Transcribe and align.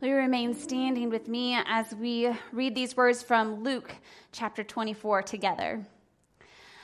Will 0.00 0.08
you 0.08 0.16
remain 0.16 0.54
standing 0.54 1.08
with 1.08 1.28
me 1.28 1.56
as 1.66 1.94
we 1.94 2.28
read 2.52 2.74
these 2.74 2.96
words 2.96 3.22
from 3.22 3.62
Luke 3.62 3.94
chapter 4.32 4.64
24 4.64 5.22
together? 5.22 5.86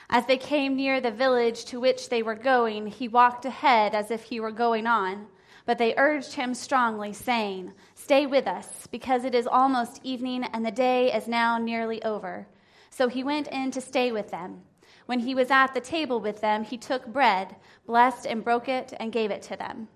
As 0.09 0.27
they 0.27 0.37
came 0.37 0.77
near 0.77 1.01
the 1.01 1.11
village 1.11 1.65
to 1.67 1.81
which 1.81 2.09
they 2.09 2.23
were 2.23 2.37
going, 2.37 2.87
he 2.87 3.09
walked 3.09 3.45
ahead 3.45 3.97
as 3.97 4.13
if 4.13 4.23
he 4.23 4.39
were 4.39 4.53
going 4.53 4.87
on. 4.87 5.27
But 5.67 5.77
they 5.77 5.95
urged 5.97 6.35
him 6.35 6.55
strongly, 6.55 7.13
saying, 7.13 7.73
Stay 7.97 8.27
with 8.27 8.47
us, 8.47 8.87
because 8.87 9.25
it 9.25 9.35
is 9.35 9.47
almost 9.47 10.01
evening, 10.05 10.45
and 10.45 10.65
the 10.65 10.71
day 10.71 11.13
is 11.13 11.27
now 11.27 11.59
nearly 11.59 12.03
over. 12.05 12.47
So 12.91 13.09
he 13.09 13.25
went 13.25 13.49
in 13.49 13.73
to 13.73 13.81
stay 13.81 14.13
with 14.13 14.31
them. 14.31 14.63
When 15.07 15.19
he 15.21 15.35
was 15.35 15.51
at 15.51 15.75
the 15.75 15.81
table 15.81 16.21
with 16.21 16.41
them, 16.41 16.63
he 16.63 16.77
took 16.77 17.07
bread, 17.07 17.57
blessed 17.87 18.27
and 18.27 18.45
broke 18.45 18.69
it, 18.69 18.95
and 19.01 19.13
gave 19.13 19.33
it 19.33 19.43
to 19.43 19.57
them. 19.57 19.89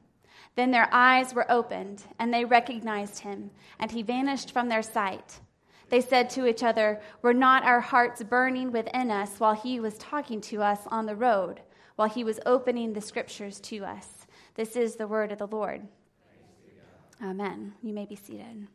Then 0.57 0.71
their 0.71 0.89
eyes 0.93 1.35
were 1.35 1.51
opened, 1.51 2.05
and 2.19 2.33
they 2.33 2.45
recognized 2.45 3.21
him, 3.21 3.51
and 3.79 3.91
he 3.91 4.03
vanished 4.03 4.53
from 4.53 4.69
their 4.69 4.83
sight. 4.83 5.41
They 5.89 6.01
said 6.01 6.31
to 6.31 6.47
each 6.47 6.63
other, 6.63 7.01
Were 7.23 7.35
not 7.35 7.65
our 7.65 7.81
hearts 7.81 8.23
burning 8.23 8.73
within 8.73 9.11
us 9.11 9.39
while 9.39 9.55
he 9.55 9.81
was 9.81 9.99
talking 9.99 10.41
to 10.43 10.63
us 10.63 10.81
on 10.89 11.07
the 11.07 11.17
road, 11.17 11.61
while 11.97 12.09
he 12.09 12.25
was 12.25 12.41
opening 12.47 12.93
the 12.93 13.01
scriptures 13.01 13.61
to 13.61 13.85
us? 13.85 14.27
This 14.55 14.77
is 14.77 14.97
the 14.97 15.09
word 15.09 15.33
of 15.33 15.39
the 15.39 15.47
Lord. 15.47 15.87
Amen. 17.23 17.75
You 17.83 17.93
may 17.93 18.07
be 18.07 18.17
seated. 18.17 18.69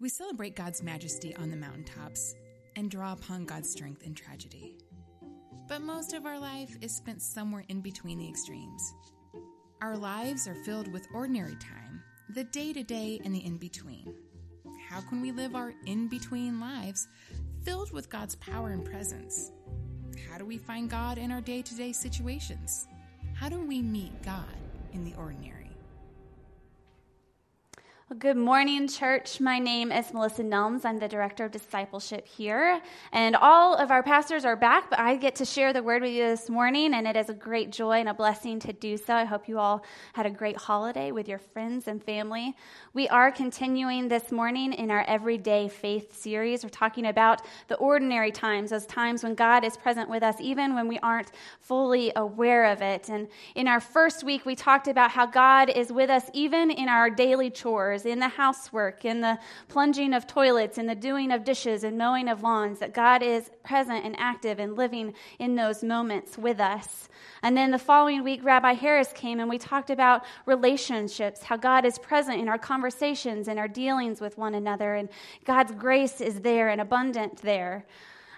We 0.00 0.08
celebrate 0.08 0.54
God's 0.54 0.82
majesty 0.82 1.34
on 1.36 1.50
the 1.50 1.56
mountaintops 1.56 2.36
and 2.76 2.90
draw 2.90 3.12
upon 3.12 3.46
God's 3.46 3.70
strength 3.70 4.02
in 4.04 4.14
tragedy. 4.14 4.76
But 5.68 5.82
most 5.82 6.14
of 6.14 6.24
our 6.24 6.38
life 6.38 6.76
is 6.80 6.94
spent 6.94 7.20
somewhere 7.20 7.64
in 7.68 7.80
between 7.80 8.18
the 8.18 8.28
extremes. 8.28 8.94
Our 9.80 9.96
lives 9.96 10.48
are 10.48 10.56
filled 10.56 10.92
with 10.92 11.06
ordinary 11.14 11.54
time, 11.54 12.02
the 12.30 12.42
day 12.42 12.72
to 12.72 12.82
day 12.82 13.20
and 13.24 13.32
the 13.32 13.44
in 13.44 13.58
between. 13.58 14.12
How 14.88 15.00
can 15.00 15.20
we 15.20 15.30
live 15.30 15.54
our 15.54 15.72
in 15.86 16.08
between 16.08 16.58
lives 16.58 17.06
filled 17.62 17.92
with 17.92 18.10
God's 18.10 18.34
power 18.36 18.70
and 18.70 18.84
presence? 18.84 19.52
How 20.28 20.36
do 20.36 20.44
we 20.44 20.58
find 20.58 20.90
God 20.90 21.16
in 21.16 21.30
our 21.30 21.40
day 21.40 21.62
to 21.62 21.74
day 21.76 21.92
situations? 21.92 22.88
How 23.34 23.48
do 23.48 23.60
we 23.60 23.80
meet 23.80 24.20
God 24.24 24.56
in 24.92 25.04
the 25.04 25.14
ordinary? 25.14 25.57
Well, 28.10 28.18
good 28.18 28.38
morning, 28.38 28.88
church. 28.88 29.38
My 29.38 29.58
name 29.58 29.92
is 29.92 30.14
Melissa 30.14 30.42
Nelms. 30.42 30.86
I'm 30.86 30.98
the 30.98 31.08
director 31.08 31.44
of 31.44 31.52
discipleship 31.52 32.26
here. 32.26 32.80
And 33.12 33.36
all 33.36 33.74
of 33.74 33.90
our 33.90 34.02
pastors 34.02 34.46
are 34.46 34.56
back, 34.56 34.88
but 34.88 34.98
I 34.98 35.16
get 35.16 35.34
to 35.34 35.44
share 35.44 35.74
the 35.74 35.82
word 35.82 36.00
with 36.00 36.12
you 36.12 36.26
this 36.26 36.48
morning, 36.48 36.94
and 36.94 37.06
it 37.06 37.16
is 37.16 37.28
a 37.28 37.34
great 37.34 37.70
joy 37.70 38.00
and 38.00 38.08
a 38.08 38.14
blessing 38.14 38.60
to 38.60 38.72
do 38.72 38.96
so. 38.96 39.12
I 39.12 39.26
hope 39.26 39.46
you 39.46 39.58
all 39.58 39.84
had 40.14 40.24
a 40.24 40.30
great 40.30 40.56
holiday 40.56 41.12
with 41.12 41.28
your 41.28 41.36
friends 41.36 41.86
and 41.86 42.02
family. 42.02 42.56
We 42.94 43.08
are 43.08 43.30
continuing 43.30 44.08
this 44.08 44.32
morning 44.32 44.72
in 44.72 44.90
our 44.90 45.04
Everyday 45.06 45.68
Faith 45.68 46.18
series. 46.18 46.64
We're 46.64 46.70
talking 46.70 47.08
about 47.08 47.42
the 47.66 47.76
ordinary 47.76 48.32
times, 48.32 48.70
those 48.70 48.86
times 48.86 49.22
when 49.22 49.34
God 49.34 49.64
is 49.64 49.76
present 49.76 50.08
with 50.08 50.22
us, 50.22 50.36
even 50.40 50.74
when 50.74 50.88
we 50.88 50.98
aren't 51.00 51.32
fully 51.60 52.10
aware 52.16 52.72
of 52.72 52.80
it. 52.80 53.10
And 53.10 53.28
in 53.54 53.68
our 53.68 53.80
first 53.80 54.24
week, 54.24 54.46
we 54.46 54.54
talked 54.54 54.88
about 54.88 55.10
how 55.10 55.26
God 55.26 55.68
is 55.68 55.92
with 55.92 56.08
us 56.08 56.24
even 56.32 56.70
in 56.70 56.88
our 56.88 57.10
daily 57.10 57.50
chores 57.50 57.97
chores, 57.98 58.10
in 58.10 58.18
the 58.18 58.28
housework, 58.28 59.04
in 59.04 59.20
the 59.20 59.38
plunging 59.68 60.14
of 60.14 60.26
toilets, 60.26 60.78
in 60.78 60.86
the 60.86 60.94
doing 60.94 61.32
of 61.32 61.44
dishes 61.44 61.84
and 61.84 61.98
mowing 61.98 62.28
of 62.28 62.42
lawns, 62.42 62.78
that 62.78 62.94
God 62.94 63.22
is 63.22 63.50
present 63.62 64.04
and 64.04 64.14
active 64.18 64.58
and 64.58 64.76
living 64.76 65.14
in 65.38 65.56
those 65.56 65.82
moments 65.82 66.38
with 66.38 66.60
us. 66.60 67.08
And 67.42 67.56
then 67.56 67.70
the 67.70 67.78
following 67.78 68.24
week, 68.24 68.40
Rabbi 68.42 68.74
Harris 68.74 69.12
came 69.12 69.40
and 69.40 69.48
we 69.48 69.58
talked 69.58 69.90
about 69.90 70.24
relationships, 70.46 71.42
how 71.42 71.56
God 71.56 71.84
is 71.84 71.98
present 71.98 72.40
in 72.40 72.48
our 72.48 72.58
conversations 72.58 73.48
and 73.48 73.58
our 73.58 73.68
dealings 73.68 74.20
with 74.20 74.38
one 74.38 74.54
another, 74.54 74.94
and 74.94 75.08
God's 75.44 75.72
grace 75.72 76.20
is 76.20 76.40
there 76.40 76.68
and 76.68 76.80
abundant 76.80 77.42
there. 77.42 77.86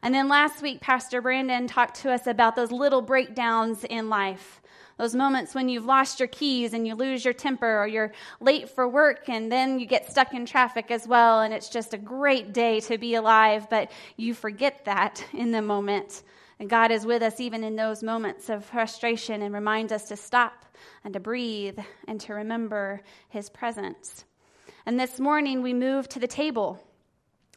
And 0.03 0.15
then 0.15 0.29
last 0.29 0.63
week, 0.63 0.81
Pastor 0.81 1.21
Brandon 1.21 1.67
talked 1.67 1.97
to 2.03 2.11
us 2.11 2.27
about 2.27 2.57
those 2.57 2.73
little 2.73 3.03
breakdowns 3.03 3.85
in 3.85 4.09
life 4.09 4.60
those 5.01 5.15
moments 5.15 5.55
when 5.55 5.71
you've 5.71 5.87
lost 5.87 6.21
your 6.21 6.29
keys 6.29 6.75
and 6.75 6.87
you 6.87 6.95
lose 6.95 7.25
your 7.25 7.33
temper 7.33 7.79
or 7.79 7.87
you're 7.87 8.13
late 8.39 8.69
for 8.69 8.87
work 8.87 9.31
and 9.31 9.51
then 9.51 9.79
you 9.81 9.87
get 9.87 10.11
stuck 10.11 10.35
in 10.35 10.45
traffic 10.45 10.91
as 10.91 11.09
well 11.09 11.41
and 11.41 11.55
it's 11.55 11.71
just 11.71 11.95
a 11.95 11.97
great 11.97 12.53
day 12.53 12.81
to 12.81 12.99
be 12.99 13.15
alive, 13.15 13.67
but 13.71 13.91
you 14.19 14.35
forget 14.35 14.85
that 14.85 15.25
in 15.33 15.53
the 15.53 15.63
moment. 15.63 16.23
And 16.59 16.69
God 16.69 16.91
is 16.91 17.07
with 17.07 17.23
us 17.23 17.41
even 17.41 17.65
in 17.65 17.77
those 17.77 18.03
moments 18.03 18.51
of 18.51 18.63
frustration 18.67 19.41
and 19.41 19.55
reminds 19.55 19.91
us 19.91 20.09
to 20.09 20.17
stop 20.17 20.67
and 21.03 21.15
to 21.15 21.21
breathe 21.21 21.79
and 22.07 22.21
to 22.21 22.35
remember 22.35 23.01
his 23.31 23.49
presence. 23.49 24.27
And 24.85 25.01
this 25.01 25.19
morning 25.19 25.63
we 25.63 25.73
move 25.73 26.11
to 26.11 26.19
the 26.19 26.29
table 26.29 26.79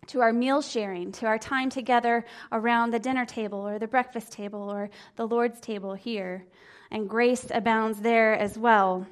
to 0.08 0.22
our 0.22 0.32
meal 0.32 0.62
sharing, 0.62 1.12
to 1.14 1.26
our 1.26 1.38
time 1.38 1.70
together 1.70 2.24
around 2.54 2.92
the 2.92 3.00
dinner 3.00 3.26
table 3.26 3.68
or 3.68 3.80
the 3.80 3.88
breakfast 3.88 4.32
table 4.32 4.72
or 4.72 4.90
the 5.18 5.28
Lord's 5.28 5.60
table 5.60 5.94
here 5.94 6.46
and 6.94 7.10
grace 7.10 7.48
abounds 7.50 8.00
there 8.00 8.34
as 8.34 8.58
well. 8.58 9.06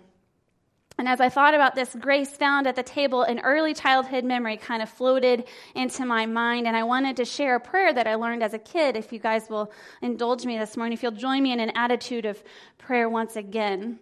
And 0.98 1.08
as 1.08 1.20
I 1.20 1.30
thought 1.30 1.56
about 1.56 1.74
this 1.74 1.96
grace 2.00 2.30
found 2.30 2.68
at 2.68 2.76
the 2.76 2.84
table, 2.84 3.24
an 3.24 3.40
early 3.40 3.74
childhood 3.74 4.24
memory 4.24 4.56
kind 4.58 4.84
of 4.84 4.90
floated 4.90 5.46
into 5.74 6.06
my 6.06 6.28
mind. 6.28 6.68
And 6.68 6.78
I 6.78 6.84
wanted 6.84 7.18
to 7.18 7.26
share 7.26 7.56
a 7.56 7.60
prayer 7.60 7.92
that 7.92 8.06
I 8.06 8.16
learned 8.16 8.44
as 8.44 8.54
a 8.54 8.60
kid. 8.60 8.96
If 8.96 9.12
you 9.12 9.18
guys 9.18 9.50
will 9.50 9.72
indulge 10.04 10.46
me 10.46 10.60
this 10.60 10.78
morning, 10.78 10.94
if 10.94 11.02
you'll 11.02 11.12
join 11.12 11.42
me 11.42 11.54
in 11.54 11.60
an 11.60 11.72
attitude 11.76 12.26
of 12.28 12.42
prayer 12.78 13.10
once 13.10 13.36
again. 13.36 14.00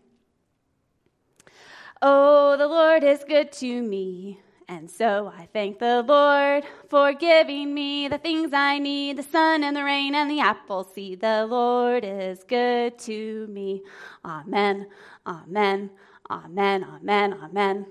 Oh, 2.02 2.58
the 2.58 2.68
Lord 2.68 3.06
is 3.06 3.24
good 3.24 3.54
to 3.54 3.82
me. 3.82 4.42
And 4.70 4.88
so 4.88 5.34
I 5.36 5.48
thank 5.52 5.80
the 5.80 6.04
Lord 6.04 6.64
for 6.90 7.12
giving 7.14 7.74
me 7.74 8.08
the 8.08 8.20
things 8.20 8.54
I 8.54 8.78
need 8.78 9.18
the 9.18 9.24
sun 9.24 9.64
and 9.64 9.76
the 9.76 9.84
rain 9.84 10.14
and 10.14 10.30
the 10.30 10.42
apple 10.42 10.84
seed. 10.84 11.22
The 11.22 11.48
Lord 11.48 12.06
is 12.06 12.44
good 12.44 13.00
to 13.00 13.48
me. 13.48 13.82
Amen, 14.24 14.86
amen, 15.26 15.90
amen, 16.30 16.84
amen, 16.84 17.34
amen. 17.44 17.88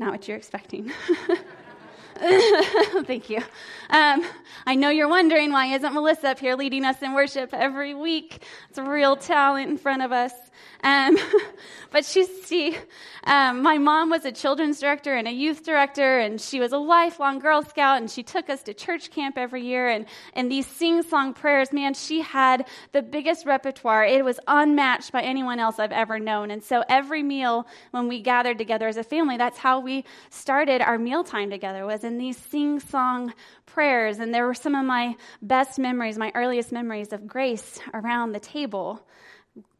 Not 0.00 0.10
what 0.10 0.26
you're 0.26 0.36
expecting. 0.36 0.90
Thank 2.18 3.30
you. 3.30 3.38
Um, 3.88 4.24
I 4.66 4.74
know 4.74 4.90
you're 4.90 5.08
wondering 5.08 5.52
why 5.52 5.66
isn't 5.66 5.94
Melissa 5.94 6.30
up 6.30 6.40
here 6.40 6.56
leading 6.56 6.84
us 6.84 7.00
in 7.02 7.14
worship 7.14 7.54
every 7.54 7.94
week? 7.94 8.42
It's 8.68 8.78
a 8.78 8.82
real 8.82 9.14
talent 9.14 9.70
in 9.70 9.78
front 9.78 10.02
of 10.02 10.10
us. 10.10 10.32
Um, 10.82 11.18
but 11.90 12.04
she, 12.04 12.24
see, 12.24 12.76
um, 13.24 13.62
my 13.62 13.78
mom 13.78 14.10
was 14.10 14.24
a 14.24 14.32
children's 14.32 14.80
director 14.80 15.14
and 15.14 15.28
a 15.28 15.32
youth 15.32 15.64
director, 15.64 16.18
and 16.18 16.40
she 16.40 16.60
was 16.60 16.72
a 16.72 16.78
lifelong 16.78 17.38
Girl 17.38 17.62
Scout, 17.62 17.98
and 17.98 18.10
she 18.10 18.22
took 18.22 18.48
us 18.48 18.62
to 18.64 18.74
church 18.74 19.10
camp 19.10 19.36
every 19.36 19.62
year. 19.62 19.88
And, 19.88 20.06
and 20.34 20.50
these 20.50 20.66
sing 20.66 21.02
song 21.02 21.34
prayers, 21.34 21.72
man, 21.72 21.94
she 21.94 22.22
had 22.22 22.66
the 22.92 23.02
biggest 23.02 23.46
repertoire. 23.46 24.04
It 24.04 24.24
was 24.24 24.40
unmatched 24.46 25.12
by 25.12 25.22
anyone 25.22 25.60
else 25.60 25.78
I've 25.78 25.92
ever 25.92 26.18
known. 26.18 26.50
And 26.50 26.62
so 26.62 26.82
every 26.88 27.22
meal 27.22 27.66
when 27.90 28.08
we 28.08 28.20
gathered 28.20 28.58
together 28.58 28.88
as 28.88 28.96
a 28.96 29.04
family, 29.04 29.36
that's 29.36 29.58
how 29.58 29.80
we 29.80 30.04
started 30.30 30.80
our 30.80 30.98
mealtime 30.98 31.50
together, 31.50 31.84
was 31.84 32.04
in 32.04 32.18
these 32.18 32.36
sing 32.36 32.80
song 32.80 33.34
prayers. 33.66 34.18
And 34.18 34.34
there 34.34 34.46
were 34.46 34.54
some 34.54 34.74
of 34.74 34.84
my 34.84 35.16
best 35.42 35.78
memories, 35.78 36.18
my 36.18 36.32
earliest 36.34 36.72
memories 36.72 37.12
of 37.12 37.26
grace 37.26 37.78
around 37.92 38.32
the 38.32 38.40
table 38.40 39.06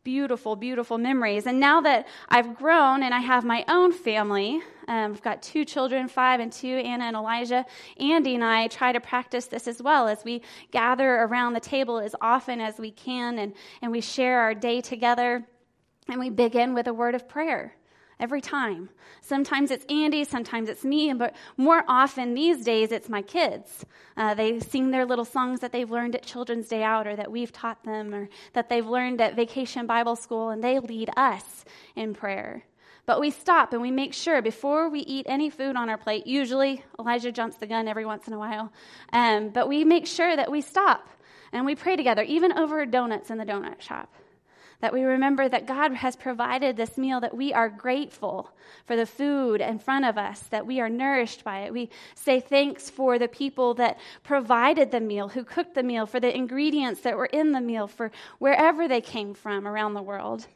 beautiful, 0.02 0.56
beautiful 0.56 0.98
memories. 0.98 1.46
And 1.46 1.60
now 1.60 1.80
that 1.82 2.08
I've 2.28 2.56
grown 2.56 3.02
and 3.02 3.12
I 3.12 3.20
have 3.20 3.44
my 3.44 3.64
own 3.68 3.92
family, 3.92 4.62
um, 4.88 5.12
I've 5.12 5.22
got 5.22 5.42
two 5.42 5.64
children, 5.64 6.08
five 6.08 6.40
and 6.40 6.52
two, 6.52 6.76
Anna 6.76 7.04
and 7.04 7.16
Elijah. 7.16 7.66
Andy 7.98 8.34
and 8.34 8.44
I 8.44 8.68
try 8.68 8.92
to 8.92 9.00
practice 9.00 9.46
this 9.46 9.68
as 9.68 9.82
well 9.82 10.08
as 10.08 10.24
we 10.24 10.42
gather 10.70 11.16
around 11.16 11.52
the 11.52 11.60
table 11.60 11.98
as 11.98 12.14
often 12.20 12.60
as 12.60 12.78
we 12.78 12.90
can 12.90 13.38
and, 13.38 13.54
and 13.82 13.92
we 13.92 14.00
share 14.00 14.40
our 14.40 14.54
day 14.54 14.80
together. 14.80 15.46
And 16.08 16.18
we 16.18 16.30
begin 16.30 16.74
with 16.74 16.88
a 16.88 16.94
word 16.94 17.14
of 17.14 17.28
prayer 17.28 17.74
every 18.20 18.40
time. 18.40 18.88
Sometimes 19.22 19.70
it's 19.70 19.84
Andy, 19.86 20.24
sometimes 20.24 20.68
it's 20.68 20.84
me, 20.84 21.12
but 21.12 21.34
more 21.56 21.82
often 21.88 22.34
these 22.34 22.64
days 22.64 22.92
it's 22.92 23.08
my 23.08 23.22
kids. 23.22 23.84
Uh, 24.16 24.34
they 24.34 24.60
sing 24.60 24.90
their 24.90 25.06
little 25.06 25.24
songs 25.24 25.60
that 25.60 25.72
they've 25.72 25.90
learned 25.90 26.14
at 26.14 26.22
Children's 26.22 26.68
Day 26.68 26.82
Out 26.82 27.06
or 27.06 27.16
that 27.16 27.30
we've 27.30 27.52
taught 27.52 27.82
them 27.84 28.14
or 28.14 28.28
that 28.52 28.68
they've 28.68 28.86
learned 28.86 29.20
at 29.20 29.36
Vacation 29.36 29.86
Bible 29.86 30.16
School, 30.16 30.50
and 30.50 30.62
they 30.62 30.78
lead 30.78 31.10
us 31.16 31.64
in 31.96 32.14
prayer. 32.14 32.64
But 33.06 33.20
we 33.20 33.30
stop 33.30 33.72
and 33.72 33.82
we 33.82 33.90
make 33.90 34.14
sure 34.14 34.40
before 34.42 34.88
we 34.88 35.00
eat 35.00 35.26
any 35.28 35.50
food 35.50 35.74
on 35.74 35.88
our 35.88 35.98
plate, 35.98 36.26
usually 36.26 36.84
Elijah 36.98 37.32
jumps 37.32 37.56
the 37.56 37.66
gun 37.66 37.88
every 37.88 38.06
once 38.06 38.28
in 38.28 38.34
a 38.34 38.38
while, 38.38 38.72
um, 39.12 39.48
but 39.48 39.68
we 39.68 39.84
make 39.84 40.06
sure 40.06 40.36
that 40.36 40.50
we 40.50 40.60
stop 40.60 41.08
and 41.52 41.66
we 41.66 41.74
pray 41.74 41.96
together, 41.96 42.22
even 42.22 42.52
over 42.52 42.86
donuts 42.86 43.30
in 43.30 43.38
the 43.38 43.44
donut 43.44 43.80
shop 43.80 44.14
that 44.80 44.92
we 44.92 45.04
remember 45.04 45.48
that 45.48 45.66
God 45.66 45.92
has 45.92 46.16
provided 46.16 46.76
this 46.76 46.96
meal, 46.96 47.20
that 47.20 47.36
we 47.36 47.52
are 47.52 47.68
grateful 47.68 48.50
for 48.86 48.96
the 48.96 49.06
food 49.06 49.60
in 49.60 49.78
front 49.78 50.04
of 50.04 50.16
us, 50.16 50.40
that 50.50 50.66
we 50.66 50.80
are 50.80 50.88
nourished 50.88 51.44
by 51.44 51.60
it. 51.60 51.72
We 51.72 51.90
say 52.14 52.40
thanks 52.40 52.88
for 52.88 53.18
the 53.18 53.28
people 53.28 53.74
that 53.74 53.98
provided 54.22 54.90
the 54.90 55.00
meal, 55.00 55.28
who 55.28 55.44
cooked 55.44 55.74
the 55.74 55.82
meal, 55.82 56.06
for 56.06 56.20
the 56.20 56.34
ingredients 56.34 57.02
that 57.02 57.16
were 57.16 57.26
in 57.26 57.52
the 57.52 57.60
meal, 57.60 57.86
for 57.86 58.10
wherever 58.38 58.88
they 58.88 59.00
came 59.00 59.34
from 59.34 59.68
around 59.68 59.94
the 59.94 60.02
world. 60.02 60.46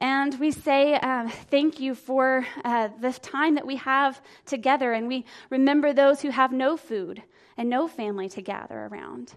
And 0.00 0.38
we 0.38 0.52
say 0.52 0.94
um, 0.94 1.28
thank 1.28 1.80
you 1.80 1.96
for 1.96 2.46
uh, 2.64 2.88
the 3.00 3.12
time 3.12 3.56
that 3.56 3.66
we 3.66 3.76
have 3.76 4.20
together. 4.46 4.92
And 4.92 5.08
we 5.08 5.24
remember 5.50 5.92
those 5.92 6.22
who 6.22 6.30
have 6.30 6.52
no 6.52 6.76
food 6.76 7.22
and 7.56 7.68
no 7.68 7.88
family 7.88 8.28
to 8.30 8.42
gather 8.42 8.86
around. 8.86 9.34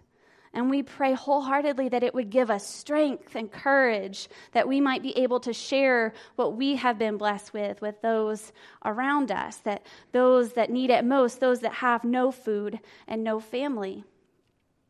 And 0.54 0.70
we 0.70 0.84
pray 0.84 1.14
wholeheartedly 1.14 1.90
that 1.90 2.04
it 2.04 2.14
would 2.14 2.30
give 2.30 2.52
us 2.52 2.68
strength 2.68 3.36
and 3.36 3.50
courage 3.50 4.28
that 4.52 4.68
we 4.68 4.82
might 4.82 5.02
be 5.02 5.18
able 5.18 5.40
to 5.42 5.54
share 5.54 6.14
what 6.36 6.58
we 6.58 6.76
have 6.76 6.98
been 6.98 7.18
blessed 7.18 7.54
with 7.54 7.82
with 7.82 8.02
those 8.02 8.52
around 8.84 9.32
us, 9.32 9.58
that 9.58 9.86
those 10.12 10.54
that 10.54 10.70
need 10.70 10.90
it 10.90 11.06
most, 11.06 11.40
those 11.40 11.62
that 11.62 11.76
have 11.76 12.04
no 12.04 12.32
food 12.32 12.80
and 13.08 13.24
no 13.24 13.40
family. 13.40 14.04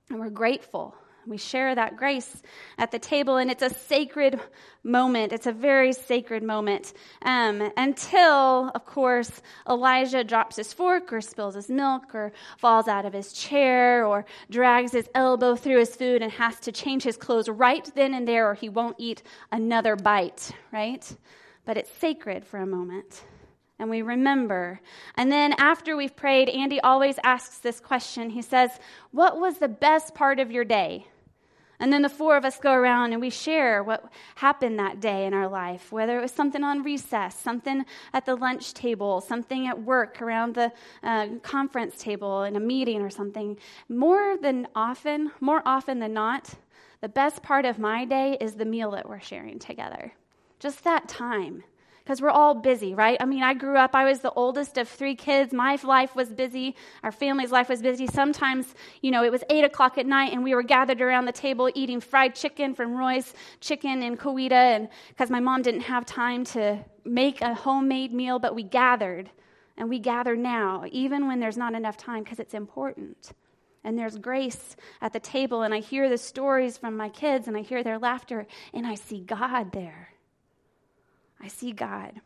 And 0.10 0.20
we're 0.20 0.32
grateful 0.32 0.96
we 1.28 1.38
share 1.38 1.74
that 1.76 1.98
grace 1.98 2.42
at 2.78 2.92
the 2.92 3.00
table, 3.00 3.38
and 3.38 3.52
it's 3.52 3.62
a 3.62 3.70
sacred 3.70 4.40
moment. 4.84 5.32
It's 5.34 5.48
a 5.48 5.52
very 5.52 5.94
sacred 5.94 6.44
moment. 6.44 6.94
Um, 7.22 7.72
until, 7.78 8.72
of 8.74 8.86
course, 8.86 9.42
Elijah 9.70 10.24
drops 10.24 10.56
his 10.56 10.74
fork 10.74 11.14
or 11.14 11.22
spills 11.22 11.56
his 11.56 11.70
milk 11.70 12.16
or 12.16 12.32
falls 12.58 12.88
out 12.88 13.06
of 13.06 13.14
his 13.14 13.34
chair 13.34 14.06
or 14.06 14.26
drags 14.50 14.92
his 14.92 15.10
elbow 15.14 15.56
through 15.56 15.80
his 15.80 15.96
food 15.96 16.22
and 16.22 16.32
has 16.32 16.60
to 16.62 16.72
change 16.72 17.04
his 17.04 17.18
clothes 17.18 17.50
right 17.50 17.90
then 17.96 18.14
and 18.14 18.28
there, 18.28 18.50
or 18.50 18.54
he 18.54 18.70
won't 18.70 18.96
eat 19.00 19.24
another 19.52 19.96
bite, 19.96 20.52
right? 20.72 21.16
But 21.66 21.78
it's 21.78 21.92
sacred 22.00 22.46
for 22.46 22.58
a 22.58 22.66
moment 22.66 23.24
and 23.82 23.90
we 23.90 24.04
remember. 24.04 24.80
And 25.16 25.32
then 25.32 25.54
after 25.58 25.98
we've 25.98 26.16
prayed, 26.16 26.48
Andy 26.50 26.80
always 26.80 27.18
asks 27.24 27.58
this 27.58 27.80
question. 27.80 28.30
He 28.30 28.44
says, 28.44 28.70
What 29.12 29.40
was 29.40 29.58
the 29.58 29.68
best 29.68 30.14
part 30.14 30.40
of 30.40 30.52
your 30.52 30.64
day? 30.64 31.08
And 31.80 31.92
then 31.92 32.04
the 32.04 32.10
four 32.10 32.38
of 32.38 32.46
us 32.46 32.60
go 32.60 32.72
around 32.72 33.12
and 33.12 33.20
we 33.20 33.32
share 33.32 33.84
what 33.84 34.06
happened 34.36 34.78
that 34.78 35.00
day 35.00 35.26
in 35.26 35.34
our 35.34 35.48
life, 35.48 35.92
whether 35.92 36.20
it 36.20 36.22
was 36.22 36.32
something 36.32 36.64
on 36.64 36.84
recess, 36.84 37.36
something 37.36 37.84
at 38.14 38.28
the 38.28 38.36
lunch 38.36 38.76
table, 38.76 39.20
something 39.20 39.66
at 39.66 39.82
work 39.82 40.22
around 40.22 40.54
the 40.54 40.72
uh, 41.02 41.28
conference 41.42 41.98
table 41.98 42.44
in 42.44 42.56
a 42.56 42.60
meeting 42.60 43.02
or 43.02 43.10
something. 43.10 43.58
More 43.90 44.38
than 44.38 44.68
often, 44.76 45.32
more 45.40 45.64
often 45.66 45.98
than 45.98 46.14
not, 46.14 46.54
the 47.02 47.10
best 47.10 47.42
part 47.42 47.66
of 47.66 47.80
my 47.80 48.06
day 48.06 48.38
is 48.40 48.54
the 48.54 48.66
meal 48.66 48.92
that 48.92 49.10
we're 49.10 49.20
sharing 49.20 49.58
together. 49.58 50.14
Just 50.60 50.84
that 50.84 51.10
time 51.10 51.64
because 52.12 52.22
we're 52.22 52.30
all 52.30 52.54
busy, 52.54 52.94
right? 52.94 53.16
I 53.22 53.26
mean, 53.26 53.42
I 53.42 53.54
grew 53.54 53.78
up, 53.78 53.96
I 53.96 54.04
was 54.04 54.20
the 54.20 54.34
oldest 54.34 54.78
of 54.78 54.90
three 54.90 55.16
kids. 55.16 55.54
My 55.54 55.80
life 55.82 56.14
was 56.14 56.28
busy. 56.28 56.76
Our 57.04 57.12
family's 57.14 57.54
life 57.54 57.70
was 57.70 57.82
busy. 57.82 58.06
Sometimes, 58.06 58.76
you 59.02 59.12
know, 59.12 59.24
it 59.24 59.32
was 59.32 59.46
eight 59.50 59.64
o'clock 59.64 59.98
at 59.98 60.06
night 60.06 60.34
and 60.34 60.44
we 60.44 60.54
were 60.54 60.62
gathered 60.62 61.00
around 61.00 61.24
the 61.24 61.32
table 61.32 61.72
eating 61.74 62.02
fried 62.02 62.36
chicken 62.36 62.76
from 62.76 62.98
Roy's 62.98 63.34
Chicken 63.62 64.04
in 64.04 64.18
Coweta. 64.18 64.52
And 64.52 64.90
because 65.08 65.30
my 65.30 65.40
mom 65.40 65.62
didn't 65.62 65.84
have 65.84 66.06
time 66.06 66.44
to 66.48 66.84
make 67.06 67.40
a 67.40 67.54
homemade 67.54 68.14
meal, 68.14 68.40
but 68.40 68.56
we 68.56 68.64
gathered. 68.64 69.30
And 69.78 69.88
we 69.88 70.00
gather 70.00 70.36
now, 70.36 70.84
even 70.92 71.28
when 71.28 71.40
there's 71.40 71.56
not 71.56 71.76
enough 71.76 71.96
time, 71.96 72.26
because 72.26 72.42
it's 72.42 72.54
important. 72.54 73.32
And 73.86 73.98
there's 73.98 74.18
grace 74.18 74.76
at 75.00 75.14
the 75.14 75.22
table, 75.22 75.62
and 75.62 75.74
I 75.74 75.80
hear 75.80 76.10
the 76.10 76.18
stories 76.18 76.78
from 76.78 76.98
my 76.98 77.08
kids, 77.08 77.48
and 77.48 77.56
I 77.56 77.62
hear 77.62 77.84
their 77.84 78.00
laughter, 78.00 78.48
and 78.74 78.86
I 78.86 78.96
see 78.96 79.22
God 79.22 79.72
there. 79.72 80.11
I 81.42 81.48
see 81.48 81.72
God. 81.72 82.22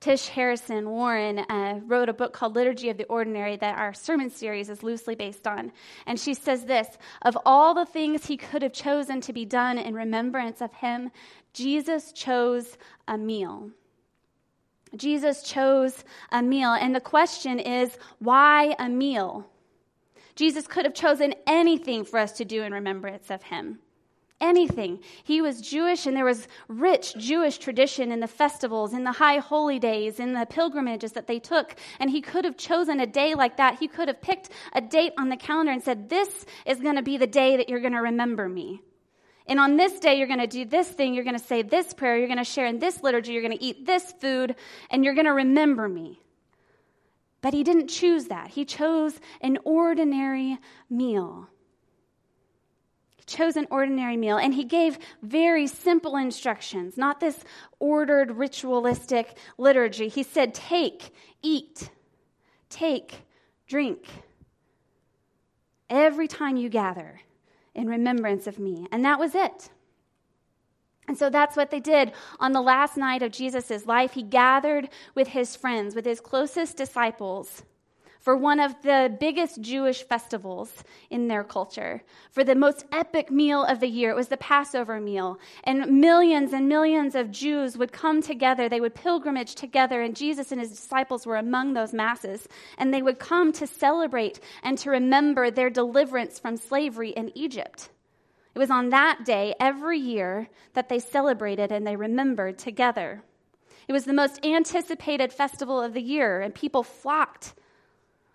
Tish 0.00 0.28
Harrison 0.28 0.88
Warren 0.90 1.40
uh, 1.40 1.80
wrote 1.84 2.08
a 2.08 2.12
book 2.12 2.32
called 2.32 2.54
Liturgy 2.54 2.88
of 2.88 2.98
the 2.98 3.06
Ordinary 3.06 3.56
that 3.56 3.78
our 3.78 3.92
sermon 3.92 4.30
series 4.30 4.70
is 4.70 4.84
loosely 4.84 5.16
based 5.16 5.46
on. 5.46 5.72
And 6.06 6.20
she 6.20 6.34
says 6.34 6.64
this 6.64 6.86
Of 7.22 7.36
all 7.44 7.74
the 7.74 7.84
things 7.84 8.24
he 8.24 8.36
could 8.36 8.62
have 8.62 8.72
chosen 8.72 9.20
to 9.22 9.32
be 9.32 9.44
done 9.44 9.76
in 9.76 9.94
remembrance 9.94 10.60
of 10.60 10.72
him, 10.72 11.10
Jesus 11.52 12.12
chose 12.12 12.78
a 13.08 13.18
meal. 13.18 13.70
Jesus 14.96 15.42
chose 15.42 16.04
a 16.30 16.42
meal. 16.42 16.70
And 16.70 16.94
the 16.94 17.00
question 17.00 17.58
is, 17.58 17.98
why 18.20 18.76
a 18.78 18.88
meal? 18.88 19.50
Jesus 20.36 20.68
could 20.68 20.84
have 20.84 20.94
chosen 20.94 21.34
anything 21.46 22.04
for 22.04 22.18
us 22.18 22.32
to 22.38 22.44
do 22.44 22.62
in 22.62 22.72
remembrance 22.72 23.30
of 23.30 23.42
him 23.42 23.80
anything. 24.40 25.00
He 25.24 25.40
was 25.40 25.60
Jewish, 25.60 26.06
and 26.06 26.16
there 26.16 26.24
was 26.24 26.46
rich 26.68 27.14
Jewish 27.16 27.58
tradition 27.58 28.12
in 28.12 28.20
the 28.20 28.26
festivals, 28.26 28.92
in 28.92 29.04
the 29.04 29.12
high 29.12 29.38
holy 29.38 29.78
days, 29.78 30.20
in 30.20 30.32
the 30.32 30.46
pilgrimages 30.46 31.12
that 31.12 31.26
they 31.26 31.38
took. 31.38 31.74
And 31.98 32.10
he 32.10 32.20
could 32.20 32.44
have 32.44 32.56
chosen 32.56 33.00
a 33.00 33.06
day 33.06 33.34
like 33.34 33.56
that. 33.56 33.78
He 33.78 33.88
could 33.88 34.08
have 34.08 34.20
picked 34.20 34.50
a 34.72 34.80
date 34.80 35.12
on 35.18 35.28
the 35.28 35.36
calendar 35.36 35.72
and 35.72 35.82
said, 35.82 36.08
This 36.08 36.46
is 36.66 36.80
going 36.80 36.96
to 36.96 37.02
be 37.02 37.16
the 37.16 37.26
day 37.26 37.56
that 37.56 37.68
you're 37.68 37.80
going 37.80 37.92
to 37.92 38.02
remember 38.02 38.48
me. 38.48 38.80
And 39.46 39.58
on 39.58 39.76
this 39.76 39.98
day, 39.98 40.18
you're 40.18 40.26
going 40.26 40.40
to 40.40 40.46
do 40.46 40.66
this 40.66 40.88
thing, 40.88 41.14
you're 41.14 41.24
going 41.24 41.38
to 41.38 41.44
say 41.44 41.62
this 41.62 41.94
prayer, 41.94 42.18
you're 42.18 42.28
going 42.28 42.38
to 42.38 42.44
share 42.44 42.66
in 42.66 42.78
this 42.78 43.02
liturgy, 43.02 43.32
you're 43.32 43.42
going 43.42 43.56
to 43.56 43.64
eat 43.64 43.86
this 43.86 44.12
food, 44.20 44.54
and 44.90 45.04
you're 45.04 45.14
going 45.14 45.26
to 45.26 45.32
remember 45.32 45.88
me. 45.88 46.20
But 47.40 47.54
he 47.54 47.64
didn't 47.64 47.88
choose 47.88 48.26
that. 48.26 48.48
He 48.48 48.66
chose 48.66 49.18
an 49.40 49.58
ordinary 49.64 50.58
meal 50.90 51.48
chose 53.28 53.56
an 53.56 53.68
ordinary 53.70 54.16
meal, 54.16 54.38
and 54.38 54.54
he 54.54 54.64
gave 54.64 54.98
very 55.22 55.66
simple 55.66 56.16
instructions, 56.16 56.96
not 56.96 57.20
this 57.20 57.44
ordered 57.78 58.32
ritualistic 58.32 59.36
liturgy. 59.58 60.08
He 60.08 60.24
said, 60.24 60.54
Take, 60.54 61.14
eat, 61.42 61.90
take, 62.68 63.22
drink. 63.68 64.06
Every 65.88 66.26
time 66.26 66.56
you 66.56 66.68
gather 66.68 67.20
in 67.74 67.86
remembrance 67.86 68.46
of 68.46 68.58
me. 68.58 68.86
And 68.90 69.04
that 69.04 69.18
was 69.18 69.34
it. 69.34 69.70
And 71.06 71.16
so 71.16 71.30
that's 71.30 71.56
what 71.56 71.70
they 71.70 71.80
did 71.80 72.12
on 72.38 72.52
the 72.52 72.60
last 72.60 72.96
night 72.96 73.22
of 73.22 73.32
Jesus' 73.32 73.86
life. 73.86 74.12
He 74.12 74.22
gathered 74.22 74.90
with 75.14 75.28
his 75.28 75.56
friends, 75.56 75.94
with 75.94 76.04
his 76.04 76.20
closest 76.20 76.76
disciples 76.76 77.62
for 78.20 78.36
one 78.36 78.60
of 78.60 78.80
the 78.82 79.16
biggest 79.20 79.60
Jewish 79.60 80.02
festivals 80.02 80.84
in 81.10 81.28
their 81.28 81.44
culture, 81.44 82.02
for 82.30 82.44
the 82.44 82.54
most 82.54 82.84
epic 82.92 83.30
meal 83.30 83.64
of 83.64 83.80
the 83.80 83.88
year. 83.88 84.10
It 84.10 84.16
was 84.16 84.28
the 84.28 84.36
Passover 84.36 85.00
meal. 85.00 85.38
And 85.64 86.00
millions 86.00 86.52
and 86.52 86.68
millions 86.68 87.14
of 87.14 87.30
Jews 87.30 87.76
would 87.76 87.92
come 87.92 88.22
together. 88.22 88.68
They 88.68 88.80
would 88.80 88.94
pilgrimage 88.94 89.54
together, 89.54 90.02
and 90.02 90.16
Jesus 90.16 90.52
and 90.52 90.60
his 90.60 90.70
disciples 90.70 91.26
were 91.26 91.36
among 91.36 91.74
those 91.74 91.92
masses. 91.92 92.48
And 92.76 92.92
they 92.92 93.02
would 93.02 93.18
come 93.18 93.52
to 93.52 93.66
celebrate 93.66 94.40
and 94.62 94.76
to 94.78 94.90
remember 94.90 95.50
their 95.50 95.70
deliverance 95.70 96.38
from 96.38 96.56
slavery 96.56 97.10
in 97.10 97.32
Egypt. 97.36 97.88
It 98.54 98.58
was 98.58 98.70
on 98.70 98.90
that 98.90 99.24
day 99.24 99.54
every 99.60 99.98
year 99.98 100.48
that 100.74 100.88
they 100.88 100.98
celebrated 100.98 101.70
and 101.70 101.86
they 101.86 101.94
remembered 101.94 102.58
together. 102.58 103.22
It 103.86 103.92
was 103.92 104.04
the 104.04 104.12
most 104.12 104.44
anticipated 104.44 105.32
festival 105.32 105.80
of 105.80 105.94
the 105.94 106.02
year, 106.02 106.40
and 106.40 106.54
people 106.54 106.82
flocked 106.82 107.54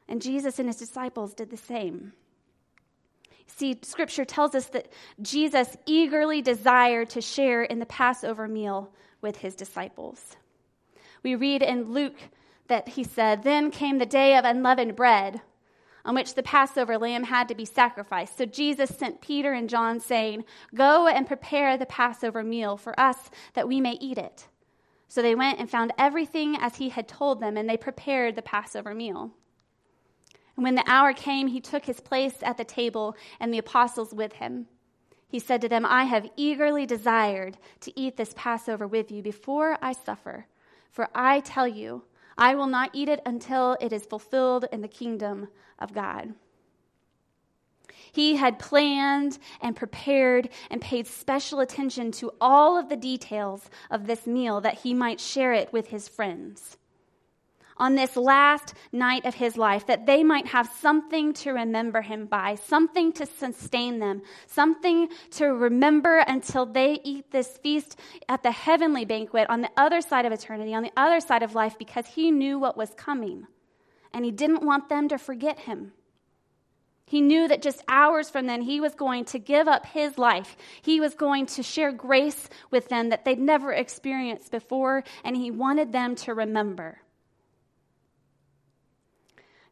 and 0.07 0.21
Jesus 0.21 0.59
and 0.59 0.67
his 0.67 0.77
disciples 0.77 1.33
did 1.33 1.49
the 1.49 1.57
same. 1.57 2.13
See, 3.47 3.77
scripture 3.83 4.25
tells 4.25 4.55
us 4.55 4.67
that 4.67 4.91
Jesus 5.21 5.77
eagerly 5.85 6.41
desired 6.41 7.09
to 7.11 7.21
share 7.21 7.63
in 7.63 7.79
the 7.79 7.85
Passover 7.85 8.47
meal 8.47 8.91
with 9.21 9.37
his 9.37 9.55
disciples. 9.55 10.35
We 11.23 11.35
read 11.35 11.61
in 11.61 11.91
Luke 11.93 12.17
that 12.67 12.89
he 12.89 13.03
said, 13.03 13.43
Then 13.43 13.71
came 13.71 13.97
the 13.97 14.05
day 14.05 14.35
of 14.35 14.45
unleavened 14.45 14.95
bread, 14.95 15.41
on 16.05 16.15
which 16.15 16.33
the 16.33 16.43
Passover 16.43 16.97
lamb 16.97 17.23
had 17.23 17.47
to 17.47 17.55
be 17.55 17.65
sacrificed. 17.65 18.37
So 18.37 18.45
Jesus 18.45 18.89
sent 18.89 19.21
Peter 19.21 19.53
and 19.53 19.69
John, 19.69 19.99
saying, 19.99 20.43
Go 20.73 21.07
and 21.07 21.27
prepare 21.27 21.77
the 21.77 21.85
Passover 21.85 22.43
meal 22.43 22.75
for 22.75 22.99
us 22.99 23.29
that 23.53 23.67
we 23.67 23.79
may 23.79 23.93
eat 23.93 24.17
it. 24.17 24.47
So 25.07 25.21
they 25.21 25.35
went 25.35 25.59
and 25.59 25.69
found 25.69 25.93
everything 25.97 26.57
as 26.59 26.77
he 26.77 26.89
had 26.89 27.07
told 27.07 27.39
them, 27.39 27.55
and 27.55 27.69
they 27.69 27.77
prepared 27.77 28.35
the 28.35 28.41
Passover 28.41 28.93
meal. 28.93 29.31
And 30.55 30.63
when 30.63 30.75
the 30.75 30.83
hour 30.87 31.13
came, 31.13 31.47
he 31.47 31.59
took 31.59 31.85
his 31.85 31.99
place 31.99 32.35
at 32.43 32.57
the 32.57 32.63
table 32.63 33.15
and 33.39 33.53
the 33.53 33.57
apostles 33.57 34.13
with 34.13 34.33
him. 34.33 34.67
He 35.27 35.39
said 35.39 35.61
to 35.61 35.69
them, 35.69 35.85
I 35.85 36.03
have 36.03 36.29
eagerly 36.37 36.85
desired 36.85 37.57
to 37.81 37.99
eat 37.99 38.17
this 38.17 38.35
Passover 38.37 38.87
with 38.87 39.11
you 39.11 39.23
before 39.23 39.79
I 39.81 39.93
suffer. 39.93 40.45
For 40.91 41.09
I 41.15 41.39
tell 41.39 41.67
you, 41.67 42.03
I 42.37 42.53
will 42.53 42.67
not 42.67 42.91
eat 42.93 43.09
it 43.09 43.21
until 43.25 43.75
it 43.81 43.91
is 43.91 44.05
fulfilled 44.05 44.65
in 44.71 44.81
the 44.81 44.87
kingdom 44.87 45.47
of 45.79 45.93
God. 45.93 46.35
He 48.11 48.35
had 48.35 48.59
planned 48.59 49.39
and 49.59 49.75
prepared 49.75 50.49
and 50.69 50.79
paid 50.79 51.07
special 51.07 51.61
attention 51.61 52.11
to 52.13 52.31
all 52.39 52.77
of 52.77 52.89
the 52.89 52.95
details 52.95 53.71
of 53.89 54.05
this 54.05 54.27
meal 54.27 54.61
that 54.61 54.81
he 54.81 54.93
might 54.93 55.19
share 55.19 55.53
it 55.53 55.73
with 55.73 55.87
his 55.87 56.07
friends 56.07 56.77
on 57.77 57.95
this 57.95 58.15
last 58.15 58.73
night 58.91 59.25
of 59.25 59.35
his 59.35 59.57
life, 59.57 59.87
that 59.87 60.05
they 60.05 60.23
might 60.23 60.47
have 60.47 60.71
something 60.79 61.33
to 61.33 61.51
remember 61.51 62.01
him 62.01 62.25
by, 62.25 62.55
something 62.55 63.11
to 63.13 63.25
sustain 63.25 63.99
them, 63.99 64.21
something 64.47 65.09
to 65.31 65.47
remember 65.47 66.19
until 66.19 66.65
they 66.65 66.99
eat 67.03 67.31
this 67.31 67.57
feast 67.57 67.99
at 68.29 68.43
the 68.43 68.51
heavenly 68.51 69.05
banquet 69.05 69.49
on 69.49 69.61
the 69.61 69.71
other 69.77 70.01
side 70.01 70.25
of 70.25 70.31
eternity, 70.31 70.73
on 70.73 70.83
the 70.83 70.93
other 70.97 71.19
side 71.19 71.43
of 71.43 71.55
life, 71.55 71.77
because 71.77 72.05
he 72.07 72.31
knew 72.31 72.59
what 72.59 72.77
was 72.77 72.93
coming. 72.95 73.47
And 74.13 74.23
he 74.23 74.31
didn't 74.31 74.65
want 74.65 74.89
them 74.89 75.07
to 75.09 75.17
forget 75.17 75.59
him. 75.59 75.93
He 77.05 77.21
knew 77.21 77.47
that 77.47 77.61
just 77.61 77.83
hours 77.87 78.29
from 78.31 78.47
then, 78.47 78.61
he 78.61 78.79
was 78.79 78.95
going 78.95 79.25
to 79.25 79.37
give 79.37 79.67
up 79.67 79.85
his 79.85 80.17
life. 80.17 80.55
He 80.81 80.99
was 80.99 81.13
going 81.13 81.45
to 81.47 81.61
share 81.61 81.91
grace 81.91 82.49
with 82.71 82.89
them 82.89 83.09
that 83.09 83.25
they'd 83.25 83.39
never 83.39 83.71
experienced 83.71 84.49
before, 84.49 85.03
and 85.23 85.35
he 85.35 85.51
wanted 85.51 85.91
them 85.91 86.15
to 86.15 86.33
remember. 86.33 87.02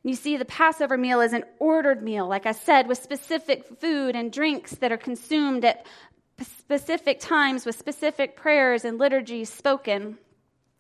You 0.04 0.16
see, 0.16 0.38
the 0.38 0.46
Passover 0.46 0.98
meal 0.98 1.22
is 1.22 1.34
an 1.34 1.44
ordered 1.60 2.02
meal, 2.02 2.28
like 2.28 2.46
I 2.46 2.54
said, 2.54 2.88
with 2.88 3.02
specific 3.02 3.80
food 3.80 4.16
and 4.16 4.32
drinks 4.32 4.72
that 4.76 4.92
are 4.92 4.98
consumed 4.98 5.64
at 5.64 5.86
specific 6.42 7.20
times 7.20 7.66
with 7.66 7.78
specific 7.78 8.36
prayers 8.36 8.84
and 8.84 8.98
liturgies 8.98 9.50
spoken. 9.50 10.18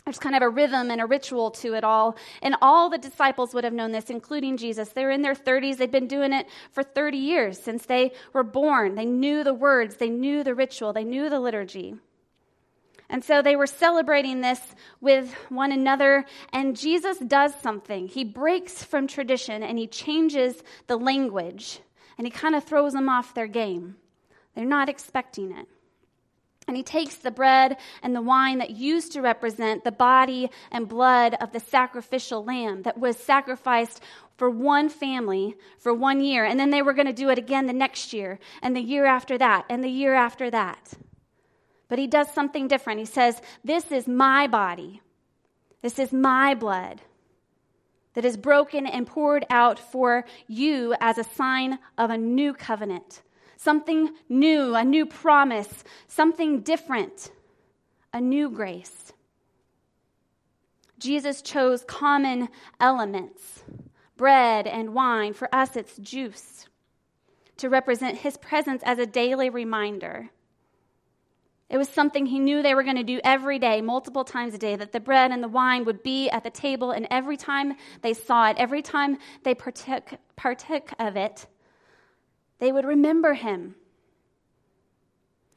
There's 0.05 0.17
kind 0.17 0.35
of 0.35 0.41
a 0.41 0.49
rhythm 0.49 0.89
and 0.89 0.99
a 0.99 1.05
ritual 1.05 1.51
to 1.51 1.75
it 1.75 1.83
all. 1.83 2.17
And 2.41 2.55
all 2.61 2.89
the 2.89 2.97
disciples 2.97 3.53
would 3.53 3.63
have 3.63 3.73
known 3.73 3.91
this, 3.91 4.09
including 4.09 4.57
Jesus. 4.57 4.89
They 4.89 5.03
were 5.03 5.11
in 5.11 5.21
their 5.21 5.35
30s. 5.35 5.77
They'd 5.77 5.91
been 5.91 6.07
doing 6.07 6.33
it 6.33 6.47
for 6.71 6.81
30 6.81 7.17
years 7.17 7.59
since 7.61 7.85
they 7.85 8.13
were 8.33 8.43
born. 8.43 8.95
They 8.95 9.05
knew 9.05 9.43
the 9.43 9.53
words, 9.53 9.97
they 9.97 10.09
knew 10.09 10.43
the 10.43 10.55
ritual, 10.55 10.93
they 10.93 11.03
knew 11.03 11.29
the 11.29 11.39
liturgy. 11.39 11.95
And 13.11 13.23
so 13.23 13.41
they 13.41 13.57
were 13.57 13.67
celebrating 13.67 14.39
this 14.39 14.61
with 15.01 15.33
one 15.49 15.73
another. 15.73 16.25
And 16.53 16.77
Jesus 16.77 17.19
does 17.19 17.53
something. 17.61 18.07
He 18.07 18.23
breaks 18.23 18.83
from 18.83 19.05
tradition 19.05 19.61
and 19.61 19.77
he 19.77 19.85
changes 19.85 20.63
the 20.87 20.97
language. 20.97 21.81
And 22.17 22.25
he 22.25 22.31
kind 22.31 22.55
of 22.55 22.63
throws 22.63 22.93
them 22.93 23.09
off 23.09 23.33
their 23.33 23.47
game. 23.47 23.97
They're 24.55 24.65
not 24.65 24.87
expecting 24.87 25.51
it. 25.51 25.67
And 26.67 26.77
he 26.77 26.83
takes 26.83 27.15
the 27.15 27.31
bread 27.31 27.77
and 28.01 28.15
the 28.15 28.21
wine 28.21 28.59
that 28.59 28.69
used 28.69 29.11
to 29.13 29.21
represent 29.21 29.83
the 29.83 29.91
body 29.91 30.49
and 30.71 30.87
blood 30.87 31.35
of 31.41 31.51
the 31.51 31.59
sacrificial 31.59 32.45
lamb 32.45 32.83
that 32.83 32.97
was 32.97 33.17
sacrificed 33.17 34.01
for 34.37 34.49
one 34.49 34.87
family 34.87 35.55
for 35.79 35.93
one 35.93 36.21
year. 36.21 36.45
And 36.45 36.57
then 36.57 36.69
they 36.69 36.81
were 36.81 36.93
going 36.93 37.07
to 37.07 37.13
do 37.13 37.29
it 37.29 37.37
again 37.37 37.65
the 37.65 37.73
next 37.73 38.13
year, 38.13 38.39
and 38.61 38.75
the 38.75 38.81
year 38.81 39.05
after 39.05 39.37
that, 39.37 39.65
and 39.69 39.83
the 39.83 39.89
year 39.89 40.13
after 40.13 40.49
that. 40.51 40.93
But 41.91 41.99
he 41.99 42.07
does 42.07 42.31
something 42.31 42.69
different. 42.69 42.99
He 42.99 43.05
says, 43.05 43.41
This 43.65 43.91
is 43.91 44.07
my 44.07 44.47
body, 44.47 45.01
this 45.81 45.99
is 45.99 46.13
my 46.13 46.55
blood 46.55 47.01
that 48.13 48.23
is 48.23 48.37
broken 48.37 48.87
and 48.87 49.05
poured 49.05 49.45
out 49.49 49.77
for 49.77 50.23
you 50.47 50.95
as 51.01 51.17
a 51.17 51.25
sign 51.25 51.79
of 51.97 52.09
a 52.09 52.17
new 52.17 52.53
covenant 52.53 53.23
something 53.57 54.09
new, 54.29 54.73
a 54.73 54.85
new 54.85 55.05
promise, 55.05 55.83
something 56.07 56.61
different, 56.61 57.31
a 58.13 58.21
new 58.21 58.49
grace. 58.49 59.11
Jesus 60.97 61.41
chose 61.41 61.83
common 61.83 62.47
elements, 62.79 63.63
bread 64.15 64.65
and 64.65 64.93
wine. 64.93 65.33
For 65.33 65.53
us, 65.53 65.75
it's 65.75 65.97
juice, 65.97 66.67
to 67.57 67.69
represent 67.69 68.19
his 68.19 68.37
presence 68.37 68.81
as 68.83 68.97
a 68.97 69.05
daily 69.05 69.49
reminder. 69.49 70.31
It 71.71 71.77
was 71.77 71.87
something 71.87 72.25
he 72.25 72.39
knew 72.39 72.61
they 72.61 72.75
were 72.75 72.83
going 72.83 72.97
to 72.97 73.03
do 73.03 73.21
every 73.23 73.57
day, 73.57 73.79
multiple 73.79 74.25
times 74.25 74.53
a 74.53 74.57
day, 74.57 74.75
that 74.75 74.91
the 74.91 74.99
bread 74.99 75.31
and 75.31 75.41
the 75.41 75.47
wine 75.47 75.85
would 75.85 76.03
be 76.03 76.29
at 76.29 76.43
the 76.43 76.49
table, 76.49 76.91
and 76.91 77.07
every 77.09 77.37
time 77.37 77.75
they 78.01 78.13
saw 78.13 78.49
it, 78.49 78.57
every 78.59 78.81
time 78.81 79.17
they 79.43 79.55
partook, 79.55 80.11
partook 80.35 80.91
of 80.99 81.15
it, 81.15 81.47
they 82.59 82.73
would 82.73 82.83
remember 82.83 83.33
him. 83.33 83.75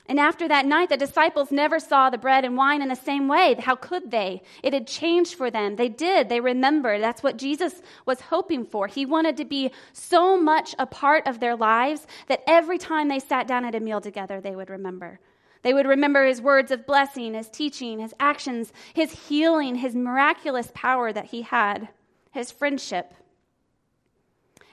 And 0.07 0.21
after 0.21 0.47
that 0.47 0.67
night, 0.67 0.91
the 0.91 0.97
disciples 0.97 1.51
never 1.51 1.81
saw 1.81 2.11
the 2.11 2.19
bread 2.19 2.45
and 2.45 2.57
wine 2.57 2.81
in 2.81 2.89
the 2.89 2.95
same 2.95 3.27
way. 3.27 3.57
How 3.59 3.75
could 3.75 4.13
they? 4.13 4.43
It 4.63 4.73
had 4.73 4.87
changed 4.87 5.35
for 5.35 5.51
them. 5.51 5.75
They 5.75 5.89
did. 5.89 6.29
They 6.29 6.41
remembered. 6.41 7.03
That's 7.03 7.23
what 7.25 7.39
Jesus 7.39 7.83
was 8.07 8.21
hoping 8.21 8.67
for. 8.67 8.87
He 8.87 9.05
wanted 9.05 9.39
to 9.39 9.45
be 9.45 9.73
so 9.93 10.41
much 10.41 10.77
a 10.79 10.87
part 10.87 11.27
of 11.27 11.41
their 11.41 11.57
lives 11.57 12.07
that 12.29 12.45
every 12.47 12.79
time 12.79 13.09
they 13.09 13.19
sat 13.19 13.49
down 13.49 13.65
at 13.65 13.75
a 13.75 13.81
meal 13.81 14.01
together, 14.01 14.41
they 14.41 14.55
would 14.55 14.71
remember. 14.71 15.19
They 15.65 15.73
would 15.73 15.87
remember 15.87 16.27
his 16.27 16.43
words 16.43 16.71
of 16.71 16.87
blessing, 16.87 17.33
his 17.33 17.49
teaching, 17.49 17.99
his 17.99 18.15
actions, 18.21 18.71
his 18.93 19.29
healing, 19.29 19.77
his 19.77 19.95
miraculous 19.95 20.71
power 20.75 21.11
that 21.11 21.25
he 21.25 21.41
had, 21.41 21.89
his 22.33 22.51
friendship. 22.51 23.15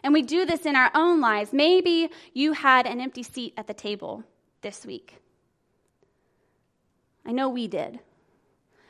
And 0.04 0.14
we 0.14 0.22
do 0.22 0.46
this 0.46 0.66
in 0.66 0.76
our 0.76 0.92
own 0.94 1.22
lives. 1.22 1.54
Maybe 1.54 2.10
you 2.34 2.52
had 2.52 2.86
an 2.86 3.00
empty 3.00 3.24
seat 3.24 3.54
at 3.56 3.68
the 3.68 3.74
table 3.74 4.26
this 4.62 4.86
week. 4.86 5.16
I 7.26 7.32
know 7.32 7.48
we 7.48 7.70
did. 7.70 8.00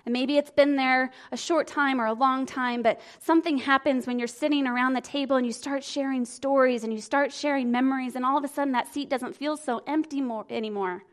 And 0.03 0.13
maybe 0.13 0.37
it's 0.37 0.49
been 0.49 0.77
there 0.77 1.11
a 1.31 1.37
short 1.37 1.67
time 1.67 2.01
or 2.01 2.07
a 2.07 2.13
long 2.13 2.47
time, 2.47 2.81
but 2.81 2.99
something 3.19 3.59
happens 3.59 4.07
when 4.07 4.17
you're 4.17 4.27
sitting 4.27 4.65
around 4.65 4.93
the 4.93 5.01
table 5.01 5.35
and 5.35 5.45
you 5.45 5.53
start 5.53 5.83
sharing 5.83 6.25
stories 6.25 6.83
and 6.83 6.91
you 6.91 6.99
start 6.99 7.31
sharing 7.31 7.69
memories, 7.69 8.15
and 8.15 8.25
all 8.25 8.39
of 8.39 8.43
a 8.43 8.47
sudden 8.47 8.73
that 8.73 8.91
seat 8.91 9.07
doesn't 9.07 9.35
feel 9.35 9.55
so 9.55 9.83
empty 9.85 10.19
more, 10.19 10.47
anymore. 10.49 11.03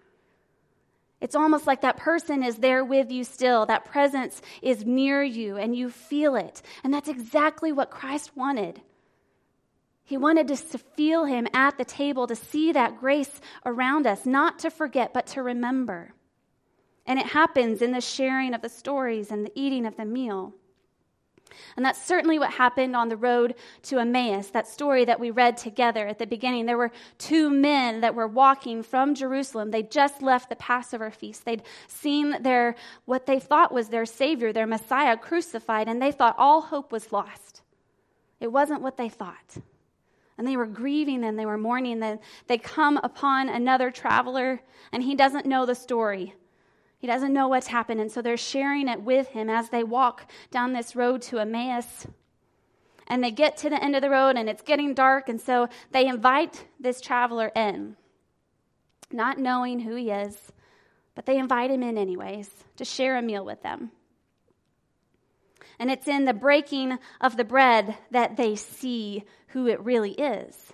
It's 1.20 1.34
almost 1.34 1.66
like 1.66 1.80
that 1.80 1.96
person 1.96 2.44
is 2.44 2.56
there 2.56 2.84
with 2.84 3.10
you 3.10 3.24
still. 3.24 3.66
That 3.66 3.84
presence 3.84 4.40
is 4.62 4.84
near 4.84 5.22
you 5.22 5.56
and 5.56 5.74
you 5.74 5.90
feel 5.90 6.36
it. 6.36 6.62
And 6.84 6.94
that's 6.94 7.08
exactly 7.08 7.72
what 7.72 7.90
Christ 7.90 8.36
wanted. 8.36 8.80
He 10.04 10.16
wanted 10.16 10.50
us 10.50 10.62
to 10.70 10.78
feel 10.78 11.24
him 11.24 11.48
at 11.52 11.76
the 11.76 11.84
table, 11.84 12.26
to 12.28 12.36
see 12.36 12.72
that 12.72 12.98
grace 12.98 13.40
around 13.66 14.06
us, 14.06 14.24
not 14.24 14.60
to 14.60 14.70
forget, 14.70 15.12
but 15.12 15.26
to 15.28 15.42
remember. 15.42 16.14
And 17.04 17.18
it 17.18 17.26
happens 17.26 17.82
in 17.82 17.92
the 17.92 18.00
sharing 18.00 18.54
of 18.54 18.62
the 18.62 18.68
stories 18.68 19.30
and 19.30 19.44
the 19.44 19.52
eating 19.54 19.86
of 19.86 19.96
the 19.96 20.04
meal. 20.04 20.54
And 21.76 21.84
that's 21.84 22.02
certainly 22.02 22.38
what 22.38 22.52
happened 22.52 22.96
on 22.96 23.08
the 23.08 23.16
road 23.16 23.54
to 23.84 23.98
Emmaus, 23.98 24.50
that 24.50 24.66
story 24.66 25.04
that 25.04 25.20
we 25.20 25.30
read 25.30 25.56
together 25.56 26.06
at 26.06 26.18
the 26.18 26.26
beginning. 26.26 26.66
There 26.66 26.78
were 26.78 26.92
two 27.18 27.50
men 27.50 28.00
that 28.00 28.14
were 28.14 28.28
walking 28.28 28.82
from 28.82 29.14
Jerusalem. 29.14 29.70
They 29.70 29.82
just 29.82 30.22
left 30.22 30.48
the 30.48 30.56
Passover 30.56 31.10
feast. 31.10 31.44
They'd 31.44 31.62
seen 31.86 32.42
their 32.42 32.74
what 33.04 33.26
they 33.26 33.40
thought 33.40 33.72
was 33.72 33.88
their 33.88 34.06
savior, 34.06 34.52
their 34.52 34.66
Messiah 34.66 35.16
crucified, 35.16 35.88
and 35.88 36.00
they 36.00 36.12
thought 36.12 36.36
all 36.38 36.62
hope 36.62 36.92
was 36.92 37.12
lost. 37.12 37.62
It 38.40 38.52
wasn't 38.52 38.82
what 38.82 38.96
they 38.96 39.08
thought 39.08 39.58
and 40.38 40.46
they 40.46 40.56
were 40.56 40.66
grieving 40.66 41.24
and 41.24 41.38
they 41.38 41.44
were 41.44 41.58
mourning. 41.58 41.98
Then 41.98 42.20
they 42.46 42.58
come 42.58 42.96
upon 42.98 43.48
another 43.48 43.90
traveler, 43.90 44.60
and 44.92 45.02
he 45.02 45.16
doesn't 45.16 45.46
know 45.46 45.66
the 45.66 45.74
story. 45.74 46.34
He 46.98 47.06
doesn't 47.06 47.32
know 47.32 47.48
what's 47.48 47.68
happened, 47.68 48.00
and 48.00 48.10
so 48.10 48.20
they're 48.20 48.36
sharing 48.36 48.88
it 48.88 49.02
with 49.02 49.28
him 49.28 49.48
as 49.48 49.70
they 49.70 49.84
walk 49.84 50.30
down 50.50 50.72
this 50.72 50.96
road 50.96 51.22
to 51.22 51.38
Emmaus. 51.38 52.06
And 53.06 53.22
they 53.22 53.30
get 53.30 53.56
to 53.58 53.70
the 53.70 53.82
end 53.82 53.94
of 53.94 54.02
the 54.02 54.10
road, 54.10 54.36
and 54.36 54.48
it's 54.48 54.62
getting 54.62 54.94
dark, 54.94 55.28
and 55.28 55.40
so 55.40 55.68
they 55.92 56.06
invite 56.06 56.66
this 56.80 57.00
traveler 57.00 57.50
in, 57.54 57.96
not 59.12 59.38
knowing 59.38 59.80
who 59.80 59.94
he 59.94 60.10
is, 60.10 60.36
but 61.14 61.24
they 61.24 61.38
invite 61.38 61.70
him 61.70 61.82
in 61.82 61.96
anyways 61.96 62.50
to 62.76 62.84
share 62.84 63.16
a 63.16 63.22
meal 63.22 63.44
with 63.44 63.62
them. 63.62 63.92
And 65.78 65.90
it's 65.90 66.08
in 66.08 66.24
the 66.24 66.34
breaking 66.34 66.98
of 67.20 67.36
the 67.36 67.44
bread 67.44 67.96
that 68.10 68.36
they 68.36 68.56
see 68.56 69.24
who 69.48 69.68
it 69.68 69.80
really 69.80 70.12
is. 70.12 70.72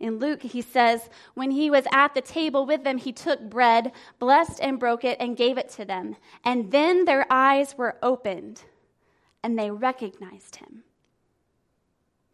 In 0.00 0.18
Luke, 0.18 0.42
he 0.42 0.62
says, 0.62 1.08
when 1.34 1.50
he 1.50 1.70
was 1.70 1.84
at 1.92 2.14
the 2.14 2.20
table 2.20 2.64
with 2.66 2.84
them, 2.84 2.98
he 2.98 3.12
took 3.12 3.40
bread, 3.50 3.92
blessed 4.18 4.60
and 4.60 4.78
broke 4.78 5.04
it, 5.04 5.16
and 5.18 5.36
gave 5.36 5.58
it 5.58 5.68
to 5.70 5.84
them. 5.84 6.16
And 6.44 6.70
then 6.70 7.04
their 7.04 7.26
eyes 7.30 7.76
were 7.76 7.96
opened, 8.02 8.62
and 9.42 9.58
they 9.58 9.70
recognized 9.70 10.56
him. 10.56 10.84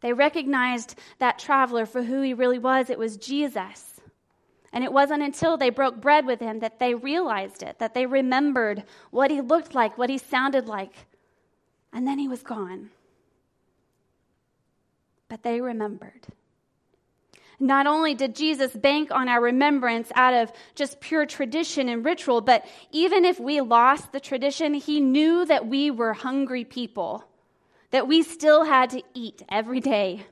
They 0.00 0.12
recognized 0.12 0.98
that 1.18 1.38
traveler 1.38 1.86
for 1.86 2.02
who 2.02 2.20
he 2.20 2.34
really 2.34 2.58
was. 2.58 2.90
It 2.90 2.98
was 2.98 3.16
Jesus. 3.16 4.00
And 4.70 4.84
it 4.84 4.92
wasn't 4.92 5.22
until 5.22 5.56
they 5.56 5.70
broke 5.70 6.00
bread 6.00 6.26
with 6.26 6.40
him 6.40 6.58
that 6.58 6.78
they 6.78 6.94
realized 6.94 7.62
it, 7.62 7.78
that 7.78 7.94
they 7.94 8.04
remembered 8.04 8.84
what 9.10 9.30
he 9.30 9.40
looked 9.40 9.74
like, 9.74 9.96
what 9.96 10.10
he 10.10 10.18
sounded 10.18 10.66
like. 10.66 10.92
And 11.92 12.06
then 12.06 12.18
he 12.18 12.28
was 12.28 12.42
gone 12.42 12.90
but 15.34 15.42
they 15.42 15.60
remembered. 15.60 16.28
Not 17.60 17.86
only 17.86 18.14
did 18.14 18.34
Jesus 18.34 18.72
bank 18.72 19.10
on 19.10 19.28
our 19.28 19.40
remembrance 19.40 20.10
out 20.14 20.34
of 20.34 20.52
just 20.74 21.00
pure 21.00 21.26
tradition 21.26 21.88
and 21.88 22.04
ritual, 22.04 22.40
but 22.40 22.66
even 22.90 23.24
if 23.24 23.38
we 23.38 23.60
lost 23.60 24.12
the 24.12 24.20
tradition, 24.20 24.74
he 24.74 25.00
knew 25.00 25.44
that 25.46 25.66
we 25.66 25.90
were 25.90 26.12
hungry 26.12 26.64
people, 26.64 27.24
that 27.90 28.08
we 28.08 28.22
still 28.22 28.64
had 28.64 28.90
to 28.90 29.02
eat 29.14 29.42
every 29.48 29.80
day. 29.80 30.26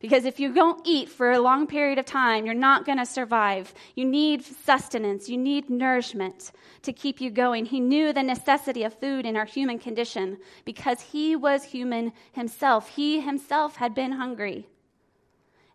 Because 0.00 0.24
if 0.24 0.38
you 0.38 0.52
don't 0.52 0.86
eat 0.86 1.08
for 1.08 1.32
a 1.32 1.40
long 1.40 1.66
period 1.66 1.98
of 1.98 2.04
time, 2.04 2.46
you're 2.46 2.54
not 2.54 2.86
going 2.86 2.98
to 2.98 3.06
survive. 3.06 3.74
You 3.96 4.04
need 4.04 4.44
sustenance, 4.44 5.28
you 5.28 5.36
need 5.36 5.68
nourishment 5.68 6.52
to 6.82 6.92
keep 6.92 7.20
you 7.20 7.30
going. 7.30 7.64
He 7.66 7.80
knew 7.80 8.12
the 8.12 8.22
necessity 8.22 8.84
of 8.84 8.94
food 8.94 9.26
in 9.26 9.36
our 9.36 9.44
human 9.44 9.80
condition 9.80 10.38
because 10.64 11.00
he 11.00 11.34
was 11.34 11.64
human 11.64 12.12
himself. 12.30 12.90
He 12.90 13.20
himself 13.20 13.76
had 13.76 13.92
been 13.94 14.12
hungry. 14.12 14.68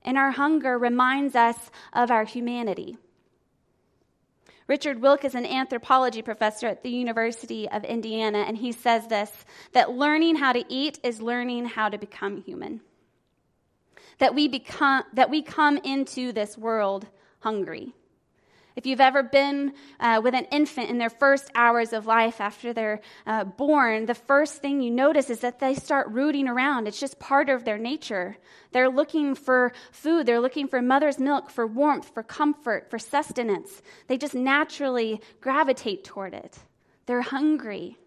And 0.05 0.17
our 0.17 0.31
hunger 0.31 0.77
reminds 0.77 1.35
us 1.35 1.57
of 1.93 2.11
our 2.11 2.25
humanity. 2.25 2.97
Richard 4.67 5.01
Wilk 5.01 5.25
is 5.25 5.35
an 5.35 5.45
anthropology 5.45 6.21
professor 6.21 6.67
at 6.67 6.83
the 6.83 6.89
University 6.89 7.69
of 7.69 7.83
Indiana, 7.83 8.39
and 8.39 8.57
he 8.57 8.71
says 8.71 9.07
this 9.07 9.31
that 9.73 9.91
learning 9.91 10.35
how 10.37 10.53
to 10.53 10.63
eat 10.69 10.99
is 11.03 11.21
learning 11.21 11.65
how 11.65 11.89
to 11.89 11.97
become 11.97 12.41
human. 12.41 12.81
that 14.19 14.35
we, 14.35 14.47
become, 14.47 15.03
that 15.13 15.29
we 15.29 15.41
come 15.41 15.77
into 15.77 16.31
this 16.31 16.57
world 16.57 17.07
hungry. 17.39 17.93
If 18.75 18.87
you've 18.87 19.01
ever 19.01 19.21
been 19.21 19.73
uh, 19.99 20.19
with 20.23 20.33
an 20.33 20.45
infant 20.45 20.89
in 20.89 20.97
their 20.97 21.09
first 21.09 21.49
hours 21.53 21.93
of 21.93 22.07
life 22.07 22.41
after 22.41 22.73
they're 22.73 23.01
uh, 23.27 23.43
born, 23.43 24.07
the 24.07 24.15
first 24.15 24.61
thing 24.61 24.81
you 24.81 24.89
notice 24.89 25.29
is 25.29 25.39
that 25.41 25.59
they 25.59 25.75
start 25.75 26.09
rooting 26.09 26.47
around. 26.47 26.87
It's 26.87 26.99
just 26.99 27.19
part 27.19 27.49
of 27.49 27.65
their 27.65 27.77
nature. 27.77 28.37
They're 28.71 28.89
looking 28.89 29.35
for 29.35 29.73
food, 29.91 30.25
they're 30.25 30.39
looking 30.39 30.67
for 30.67 30.81
mother's 30.81 31.19
milk, 31.19 31.51
for 31.51 31.67
warmth, 31.67 32.13
for 32.13 32.23
comfort, 32.23 32.89
for 32.89 32.97
sustenance. 32.97 33.81
They 34.07 34.17
just 34.17 34.33
naturally 34.33 35.21
gravitate 35.39 36.03
toward 36.03 36.33
it. 36.33 36.57
They're 37.05 37.21
hungry. 37.21 37.97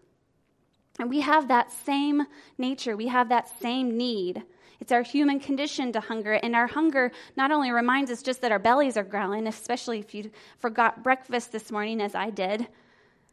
And 0.99 1.09
we 1.09 1.21
have 1.21 1.47
that 1.47 1.71
same 1.71 2.23
nature, 2.57 2.97
we 2.97 3.07
have 3.07 3.29
that 3.29 3.47
same 3.61 3.97
need. 3.97 4.43
It's 4.79 4.91
our 4.91 5.01
human 5.01 5.39
condition 5.39 5.91
to 5.93 5.99
hunger. 5.99 6.33
And 6.33 6.55
our 6.55 6.67
hunger 6.67 7.11
not 7.35 7.51
only 7.51 7.71
reminds 7.71 8.11
us 8.11 8.21
just 8.21 8.41
that 8.41 8.51
our 8.51 8.59
bellies 8.59 8.97
are 8.97 9.03
growling, 9.03 9.47
especially 9.47 9.99
if 9.99 10.13
you 10.13 10.31
forgot 10.59 11.03
breakfast 11.03 11.51
this 11.51 11.71
morning, 11.71 12.01
as 12.01 12.13
I 12.13 12.29
did, 12.29 12.67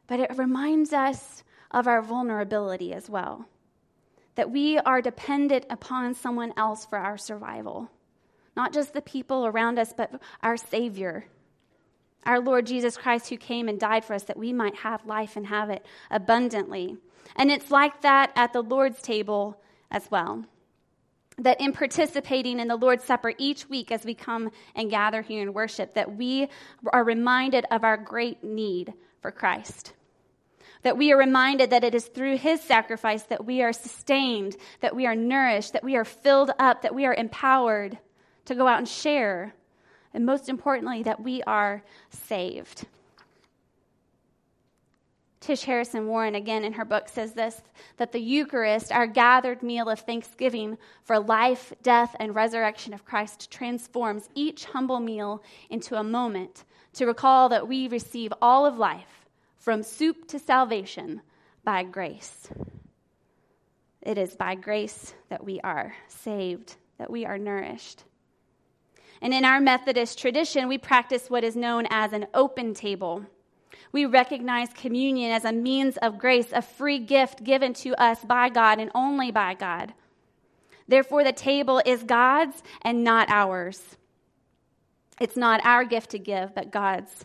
but 0.06 0.20
it 0.20 0.36
reminds 0.36 0.92
us 0.92 1.44
of 1.70 1.86
our 1.86 2.02
vulnerability 2.02 2.92
as 2.92 3.10
well. 3.10 3.46
That 4.36 4.50
we 4.50 4.78
are 4.78 5.02
dependent 5.02 5.66
upon 5.70 6.14
someone 6.14 6.52
else 6.56 6.86
for 6.86 6.98
our 6.98 7.18
survival. 7.18 7.90
Not 8.56 8.72
just 8.72 8.94
the 8.94 9.02
people 9.02 9.46
around 9.46 9.78
us, 9.78 9.92
but 9.96 10.20
our 10.42 10.56
Savior, 10.56 11.26
our 12.24 12.40
Lord 12.40 12.66
Jesus 12.66 12.96
Christ, 12.96 13.28
who 13.28 13.36
came 13.36 13.68
and 13.68 13.78
died 13.78 14.04
for 14.04 14.14
us 14.14 14.24
that 14.24 14.36
we 14.36 14.52
might 14.52 14.76
have 14.76 15.06
life 15.06 15.36
and 15.36 15.46
have 15.46 15.70
it 15.70 15.84
abundantly. 16.10 16.96
And 17.36 17.50
it's 17.50 17.70
like 17.70 18.02
that 18.02 18.32
at 18.34 18.52
the 18.52 18.62
Lord's 18.62 19.02
table 19.02 19.60
as 19.90 20.10
well 20.10 20.44
that 21.38 21.60
in 21.60 21.72
participating 21.72 22.60
in 22.60 22.68
the 22.68 22.76
Lord's 22.76 23.04
Supper 23.04 23.32
each 23.38 23.68
week 23.68 23.90
as 23.90 24.04
we 24.04 24.14
come 24.14 24.50
and 24.74 24.90
gather 24.90 25.22
here 25.22 25.42
and 25.42 25.54
worship, 25.54 25.94
that 25.94 26.16
we 26.16 26.48
are 26.92 27.04
reminded 27.04 27.66
of 27.70 27.84
our 27.84 27.96
great 27.96 28.44
need 28.44 28.92
for 29.20 29.30
Christ. 29.30 29.94
That 30.82 30.98
we 30.98 31.12
are 31.12 31.18
reminded 31.18 31.70
that 31.70 31.84
it 31.84 31.94
is 31.94 32.06
through 32.06 32.36
his 32.36 32.60
sacrifice 32.60 33.22
that 33.24 33.44
we 33.44 33.62
are 33.62 33.72
sustained, 33.72 34.56
that 34.80 34.94
we 34.94 35.06
are 35.06 35.16
nourished, 35.16 35.72
that 35.72 35.84
we 35.84 35.96
are 35.96 36.04
filled 36.04 36.50
up, 36.58 36.82
that 36.82 36.94
we 36.94 37.06
are 37.06 37.14
empowered 37.14 37.98
to 38.44 38.54
go 38.54 38.66
out 38.66 38.78
and 38.78 38.88
share, 38.88 39.54
and 40.12 40.26
most 40.26 40.48
importantly, 40.48 41.02
that 41.02 41.22
we 41.22 41.42
are 41.44 41.82
saved. 42.10 42.86
Tish 45.44 45.64
Harrison 45.64 46.06
Warren, 46.06 46.34
again 46.34 46.64
in 46.64 46.72
her 46.72 46.86
book, 46.86 47.06
says 47.06 47.34
this 47.34 47.60
that 47.98 48.12
the 48.12 48.18
Eucharist, 48.18 48.90
our 48.90 49.06
gathered 49.06 49.62
meal 49.62 49.90
of 49.90 50.00
thanksgiving 50.00 50.78
for 51.02 51.18
life, 51.18 51.70
death, 51.82 52.16
and 52.18 52.34
resurrection 52.34 52.94
of 52.94 53.04
Christ, 53.04 53.50
transforms 53.50 54.30
each 54.34 54.64
humble 54.64 55.00
meal 55.00 55.42
into 55.68 55.96
a 55.96 56.02
moment 56.02 56.64
to 56.94 57.04
recall 57.04 57.50
that 57.50 57.68
we 57.68 57.88
receive 57.88 58.32
all 58.40 58.64
of 58.64 58.78
life, 58.78 59.26
from 59.58 59.82
soup 59.82 60.26
to 60.28 60.38
salvation, 60.38 61.20
by 61.62 61.82
grace. 61.82 62.48
It 64.00 64.16
is 64.16 64.36
by 64.36 64.54
grace 64.54 65.12
that 65.28 65.44
we 65.44 65.60
are 65.60 65.94
saved, 66.08 66.76
that 66.96 67.10
we 67.10 67.26
are 67.26 67.36
nourished. 67.36 68.04
And 69.20 69.34
in 69.34 69.44
our 69.44 69.60
Methodist 69.60 70.18
tradition, 70.18 70.68
we 70.68 70.78
practice 70.78 71.28
what 71.28 71.44
is 71.44 71.54
known 71.54 71.86
as 71.90 72.14
an 72.14 72.28
open 72.32 72.72
table 72.72 73.26
we 73.94 74.06
recognize 74.06 74.68
communion 74.74 75.30
as 75.30 75.44
a 75.44 75.52
means 75.52 75.96
of 75.98 76.18
grace, 76.18 76.48
a 76.52 76.60
free 76.60 76.98
gift 76.98 77.44
given 77.44 77.72
to 77.72 77.94
us 77.94 78.18
by 78.24 78.48
God 78.48 78.80
and 78.80 78.90
only 78.92 79.30
by 79.30 79.54
God. 79.54 79.94
Therefore, 80.88 81.22
the 81.22 81.32
table 81.32 81.80
is 81.86 82.02
God's 82.02 82.60
and 82.82 83.04
not 83.04 83.28
ours. 83.30 83.80
It's 85.20 85.36
not 85.36 85.64
our 85.64 85.84
gift 85.84 86.10
to 86.10 86.18
give, 86.18 86.56
but 86.56 86.72
God's. 86.72 87.24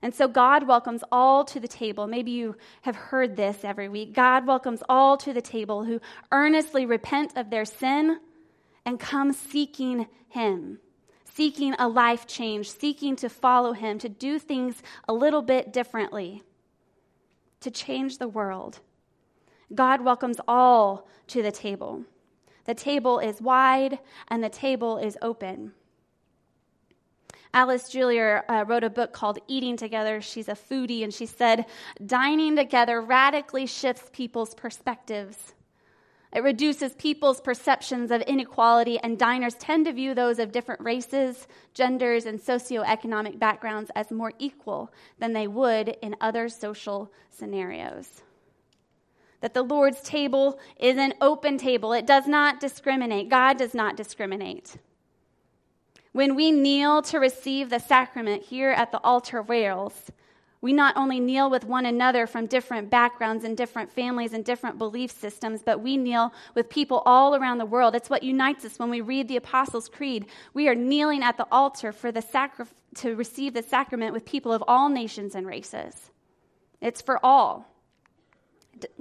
And 0.00 0.14
so 0.14 0.26
God 0.26 0.66
welcomes 0.66 1.04
all 1.12 1.44
to 1.44 1.60
the 1.60 1.68
table. 1.68 2.06
Maybe 2.06 2.30
you 2.30 2.56
have 2.80 2.96
heard 2.96 3.36
this 3.36 3.62
every 3.62 3.90
week. 3.90 4.14
God 4.14 4.46
welcomes 4.46 4.82
all 4.88 5.18
to 5.18 5.34
the 5.34 5.42
table 5.42 5.84
who 5.84 6.00
earnestly 6.32 6.86
repent 6.86 7.36
of 7.36 7.50
their 7.50 7.66
sin 7.66 8.20
and 8.86 8.98
come 8.98 9.34
seeking 9.34 10.06
Him 10.30 10.78
seeking 11.34 11.74
a 11.78 11.88
life 11.88 12.26
change, 12.26 12.70
seeking 12.70 13.16
to 13.16 13.28
follow 13.28 13.72
Him, 13.72 13.98
to 13.98 14.08
do 14.08 14.38
things 14.38 14.82
a 15.08 15.12
little 15.12 15.42
bit 15.42 15.72
differently, 15.72 16.42
to 17.60 17.70
change 17.70 18.18
the 18.18 18.28
world. 18.28 18.80
God 19.74 20.00
welcomes 20.02 20.38
all 20.46 21.08
to 21.28 21.42
the 21.42 21.50
table. 21.50 22.04
The 22.66 22.74
table 22.74 23.18
is 23.18 23.42
wide 23.42 23.98
and 24.28 24.42
the 24.42 24.48
table 24.48 24.98
is 24.98 25.18
open. 25.20 25.72
Alice 27.52 27.88
Julier 27.88 28.44
uh, 28.48 28.64
wrote 28.66 28.84
a 28.84 28.90
book 28.90 29.12
called 29.12 29.38
Eating 29.46 29.76
Together. 29.76 30.20
She's 30.20 30.48
a 30.48 30.56
foodie, 30.56 31.04
and 31.04 31.14
she 31.14 31.24
said, 31.24 31.66
Dining 32.04 32.56
together 32.56 33.00
radically 33.00 33.66
shifts 33.66 34.10
people's 34.12 34.54
perspectives. 34.54 35.54
It 36.34 36.42
reduces 36.42 36.94
people's 36.94 37.40
perceptions 37.40 38.10
of 38.10 38.20
inequality, 38.22 38.98
and 38.98 39.16
diners 39.16 39.54
tend 39.54 39.86
to 39.86 39.92
view 39.92 40.14
those 40.14 40.40
of 40.40 40.50
different 40.50 40.80
races, 40.80 41.46
genders, 41.74 42.26
and 42.26 42.40
socioeconomic 42.40 43.38
backgrounds 43.38 43.92
as 43.94 44.10
more 44.10 44.32
equal 44.40 44.92
than 45.20 45.32
they 45.32 45.46
would 45.46 45.90
in 46.02 46.16
other 46.20 46.48
social 46.48 47.12
scenarios. 47.30 48.22
That 49.42 49.54
the 49.54 49.62
Lord's 49.62 50.02
table 50.02 50.58
is 50.76 50.96
an 50.96 51.14
open 51.20 51.56
table, 51.56 51.92
it 51.92 52.06
does 52.06 52.26
not 52.26 52.58
discriminate. 52.58 53.28
God 53.28 53.56
does 53.56 53.72
not 53.72 53.96
discriminate. 53.96 54.76
When 56.10 56.34
we 56.34 56.50
kneel 56.50 57.02
to 57.02 57.18
receive 57.20 57.70
the 57.70 57.78
sacrament 57.78 58.42
here 58.42 58.70
at 58.70 58.90
the 58.90 59.00
altar 59.04 59.42
rails, 59.42 60.10
we 60.64 60.72
not 60.72 60.96
only 60.96 61.20
kneel 61.20 61.50
with 61.50 61.66
one 61.66 61.84
another 61.84 62.26
from 62.26 62.46
different 62.46 62.88
backgrounds 62.88 63.44
and 63.44 63.54
different 63.54 63.92
families 63.92 64.32
and 64.32 64.42
different 64.46 64.78
belief 64.78 65.10
systems, 65.10 65.62
but 65.62 65.82
we 65.82 65.98
kneel 65.98 66.32
with 66.54 66.70
people 66.70 67.02
all 67.04 67.36
around 67.36 67.58
the 67.58 67.66
world. 67.66 67.94
It's 67.94 68.08
what 68.08 68.22
unites 68.22 68.64
us 68.64 68.78
when 68.78 68.88
we 68.88 69.02
read 69.02 69.28
the 69.28 69.36
Apostles' 69.36 69.90
Creed. 69.90 70.24
We 70.54 70.66
are 70.68 70.74
kneeling 70.74 71.22
at 71.22 71.36
the 71.36 71.46
altar 71.52 71.92
for 71.92 72.10
the 72.10 72.22
sacri- 72.22 72.64
to 72.94 73.14
receive 73.14 73.52
the 73.52 73.62
sacrament 73.62 74.14
with 74.14 74.24
people 74.24 74.54
of 74.54 74.64
all 74.66 74.88
nations 74.88 75.34
and 75.34 75.46
races. 75.46 76.10
It's 76.80 77.02
for 77.02 77.20
all. 77.22 77.70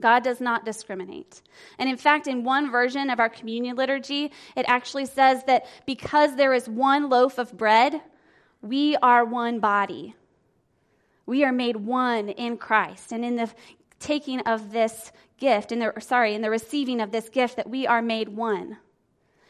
God 0.01 0.21
does 0.21 0.41
not 0.41 0.65
discriminate. 0.65 1.43
And 1.79 1.87
in 1.89 1.95
fact, 1.95 2.27
in 2.27 2.43
one 2.43 2.71
version 2.71 3.09
of 3.09 3.21
our 3.21 3.29
communion 3.29 3.77
liturgy, 3.77 4.33
it 4.57 4.65
actually 4.67 5.05
says 5.05 5.45
that 5.45 5.65
because 5.85 6.35
there 6.35 6.53
is 6.53 6.67
one 6.67 7.07
loaf 7.07 7.37
of 7.37 7.57
bread, 7.57 8.01
we 8.61 8.97
are 8.97 9.23
one 9.23 9.61
body. 9.61 10.13
We 11.25 11.43
are 11.43 11.51
made 11.51 11.77
one 11.77 12.29
in 12.29 12.57
Christ. 12.57 13.11
And 13.11 13.23
in 13.23 13.35
the 13.35 13.49
taking 13.99 14.41
of 14.41 14.71
this 14.71 15.11
gift, 15.37 15.71
in 15.71 15.79
the, 15.79 15.93
sorry, 15.99 16.35
in 16.35 16.41
the 16.41 16.49
receiving 16.49 16.99
of 17.01 17.11
this 17.11 17.29
gift, 17.29 17.55
that 17.55 17.69
we 17.69 17.87
are 17.87 18.01
made 18.01 18.29
one. 18.29 18.77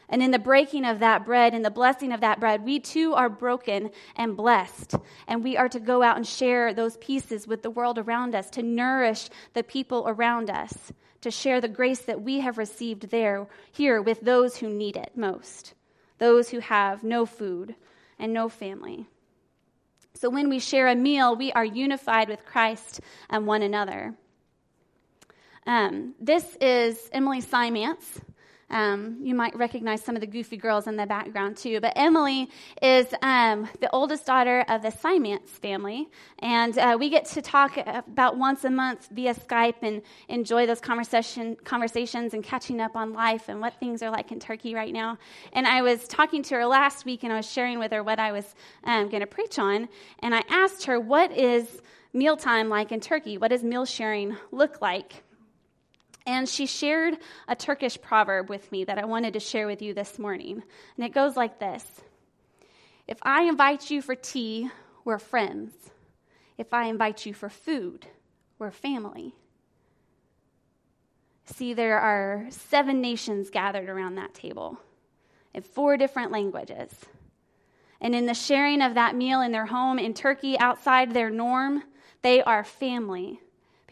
And 0.08 0.22
in 0.22 0.30
the 0.30 0.38
breaking 0.38 0.84
of 0.84 1.00
that 1.00 1.24
bread, 1.24 1.54
in 1.54 1.62
the 1.62 1.70
blessing 1.70 2.12
of 2.12 2.20
that 2.20 2.38
bread, 2.38 2.64
we 2.64 2.78
too 2.78 3.14
are 3.14 3.28
broken 3.28 3.90
and 4.16 4.36
blessed. 4.36 4.94
And 5.26 5.42
we 5.42 5.56
are 5.56 5.68
to 5.70 5.80
go 5.80 6.02
out 6.02 6.16
and 6.16 6.26
share 6.26 6.74
those 6.74 6.96
pieces 6.98 7.46
with 7.46 7.62
the 7.62 7.70
world 7.70 7.98
around 7.98 8.34
us, 8.34 8.50
to 8.50 8.62
nourish 8.62 9.30
the 9.54 9.62
people 9.62 10.04
around 10.06 10.50
us, 10.50 10.92
to 11.22 11.30
share 11.30 11.60
the 11.60 11.68
grace 11.68 12.02
that 12.02 12.20
we 12.20 12.40
have 12.40 12.58
received 12.58 13.10
there, 13.10 13.46
here 13.72 14.02
with 14.02 14.20
those 14.20 14.58
who 14.58 14.68
need 14.68 14.96
it 14.96 15.12
most, 15.16 15.72
those 16.18 16.50
who 16.50 16.60
have 16.60 17.02
no 17.02 17.24
food 17.24 17.74
and 18.18 18.32
no 18.32 18.48
family. 18.48 19.06
So 20.16 20.30
when 20.30 20.48
we 20.48 20.60
share 20.60 20.86
a 20.86 20.94
meal, 20.94 21.34
we 21.34 21.50
are 21.52 21.64
unified 21.64 22.28
with 22.28 22.44
Christ 22.46 23.00
and 23.28 23.46
one 23.46 23.62
another. 23.62 24.14
Um, 25.66 26.14
this 26.20 26.56
is 26.60 27.10
Emily 27.12 27.42
Simance. 27.42 28.20
Um, 28.70 29.18
you 29.22 29.34
might 29.34 29.56
recognize 29.56 30.02
some 30.02 30.14
of 30.14 30.20
the 30.20 30.26
goofy 30.26 30.56
girls 30.56 30.86
in 30.86 30.96
the 30.96 31.06
background 31.06 31.56
too. 31.56 31.80
But 31.80 31.92
Emily 31.96 32.48
is 32.82 33.06
um, 33.22 33.68
the 33.80 33.90
oldest 33.90 34.26
daughter 34.26 34.64
of 34.68 34.82
the 34.82 34.88
Simance 34.88 35.48
family, 35.48 36.08
and 36.38 36.76
uh, 36.78 36.96
we 36.98 37.10
get 37.10 37.26
to 37.26 37.42
talk 37.42 37.76
about 37.76 38.36
once 38.36 38.64
a 38.64 38.70
month 38.70 39.08
via 39.12 39.34
Skype 39.34 39.82
and 39.82 40.02
enjoy 40.28 40.66
those 40.66 40.80
conversation 40.80 41.56
conversations 41.64 42.34
and 42.34 42.42
catching 42.42 42.80
up 42.80 42.96
on 42.96 43.12
life 43.12 43.48
and 43.48 43.60
what 43.60 43.74
things 43.80 44.02
are 44.02 44.10
like 44.10 44.32
in 44.32 44.40
Turkey 44.40 44.74
right 44.74 44.92
now. 44.92 45.18
And 45.52 45.66
I 45.66 45.82
was 45.82 46.08
talking 46.08 46.42
to 46.44 46.54
her 46.56 46.66
last 46.66 47.04
week, 47.04 47.22
and 47.22 47.32
I 47.32 47.36
was 47.36 47.50
sharing 47.50 47.78
with 47.78 47.92
her 47.92 48.02
what 48.02 48.18
I 48.18 48.32
was 48.32 48.54
um, 48.84 49.08
going 49.08 49.20
to 49.20 49.26
preach 49.26 49.58
on, 49.58 49.88
and 50.20 50.34
I 50.34 50.42
asked 50.48 50.84
her, 50.84 50.98
"What 50.98 51.32
is 51.32 51.82
mealtime 52.12 52.68
like 52.68 52.92
in 52.92 53.00
Turkey? 53.00 53.38
What 53.38 53.48
does 53.48 53.62
meal 53.62 53.84
sharing 53.84 54.36
look 54.50 54.80
like?" 54.80 55.22
And 56.26 56.48
she 56.48 56.66
shared 56.66 57.18
a 57.48 57.54
Turkish 57.54 58.00
proverb 58.00 58.48
with 58.48 58.70
me 58.72 58.84
that 58.84 58.98
I 58.98 59.04
wanted 59.04 59.34
to 59.34 59.40
share 59.40 59.66
with 59.66 59.82
you 59.82 59.92
this 59.92 60.18
morning. 60.18 60.62
And 60.96 61.04
it 61.04 61.12
goes 61.12 61.36
like 61.36 61.58
this 61.58 61.84
If 63.06 63.18
I 63.22 63.42
invite 63.42 63.90
you 63.90 64.00
for 64.00 64.14
tea, 64.14 64.70
we're 65.04 65.18
friends. 65.18 65.72
If 66.56 66.72
I 66.72 66.86
invite 66.86 67.26
you 67.26 67.34
for 67.34 67.48
food, 67.48 68.06
we're 68.58 68.70
family. 68.70 69.34
See, 71.46 71.74
there 71.74 71.98
are 71.98 72.46
seven 72.48 73.00
nations 73.00 73.50
gathered 73.50 73.88
around 73.88 74.14
that 74.14 74.34
table. 74.34 74.78
in 75.52 75.62
four 75.62 75.96
different 75.96 76.32
languages. 76.32 76.90
And 78.00 78.14
in 78.14 78.26
the 78.26 78.34
sharing 78.34 78.82
of 78.82 78.94
that 78.94 79.14
meal 79.14 79.40
in 79.40 79.52
their 79.52 79.66
home 79.66 79.98
in 79.98 80.14
Turkey, 80.14 80.58
outside 80.58 81.12
their 81.12 81.30
norm, 81.30 81.82
they 82.22 82.42
are 82.42 82.64
family 82.64 83.40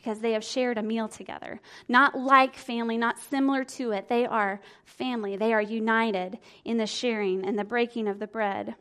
because 0.02 0.18
they 0.18 0.32
have 0.32 0.42
shared 0.42 0.78
a 0.78 0.82
meal 0.82 1.06
together. 1.06 1.60
Not 1.88 2.18
like 2.18 2.56
family, 2.56 2.98
not 2.98 3.20
similar 3.30 3.62
to 3.64 3.92
it. 3.92 4.08
They 4.08 4.26
are 4.26 4.60
family. 4.84 5.36
They 5.36 5.52
are 5.52 5.62
united 5.62 6.38
in 6.64 6.76
the 6.76 6.86
sharing 6.86 7.44
and 7.44 7.56
the 7.56 7.64
breaking 7.64 8.08
of 8.08 8.18
the 8.18 8.26
bread. 8.26 8.74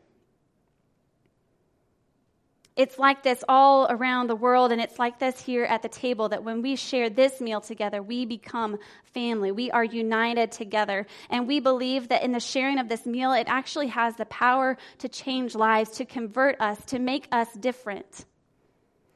It's 2.76 2.98
like 2.98 3.22
this 3.22 3.44
all 3.48 3.86
around 3.90 4.28
the 4.28 4.36
world, 4.36 4.72
and 4.72 4.82
it's 4.82 4.98
like 4.98 5.20
this 5.20 5.40
here 5.40 5.66
at 5.66 5.84
the 5.84 5.90
table 5.90 6.30
that 6.30 6.44
when 6.44 6.64
we 6.64 6.76
share 6.76 7.10
this 7.10 7.40
meal 7.40 7.62
together, 7.62 8.02
we 8.02 8.26
become 8.26 8.80
family. 9.14 9.52
We 9.52 9.70
are 9.70 9.84
united 9.84 10.52
together. 10.54 11.06
And 11.30 11.48
we 11.48 11.60
believe 11.60 12.08
that 12.08 12.24
in 12.24 12.32
the 12.32 12.40
sharing 12.40 12.80
of 12.80 12.90
this 12.90 13.06
meal, 13.06 13.34
it 13.34 13.48
actually 13.48 13.88
has 13.88 14.16
the 14.16 14.26
power 14.26 14.78
to 15.00 15.10
change 15.10 15.54
lives, 15.54 15.92
to 15.98 16.06
convert 16.06 16.60
us, 16.60 16.84
to 16.86 16.98
make 16.98 17.28
us 17.32 17.54
different. 17.54 18.26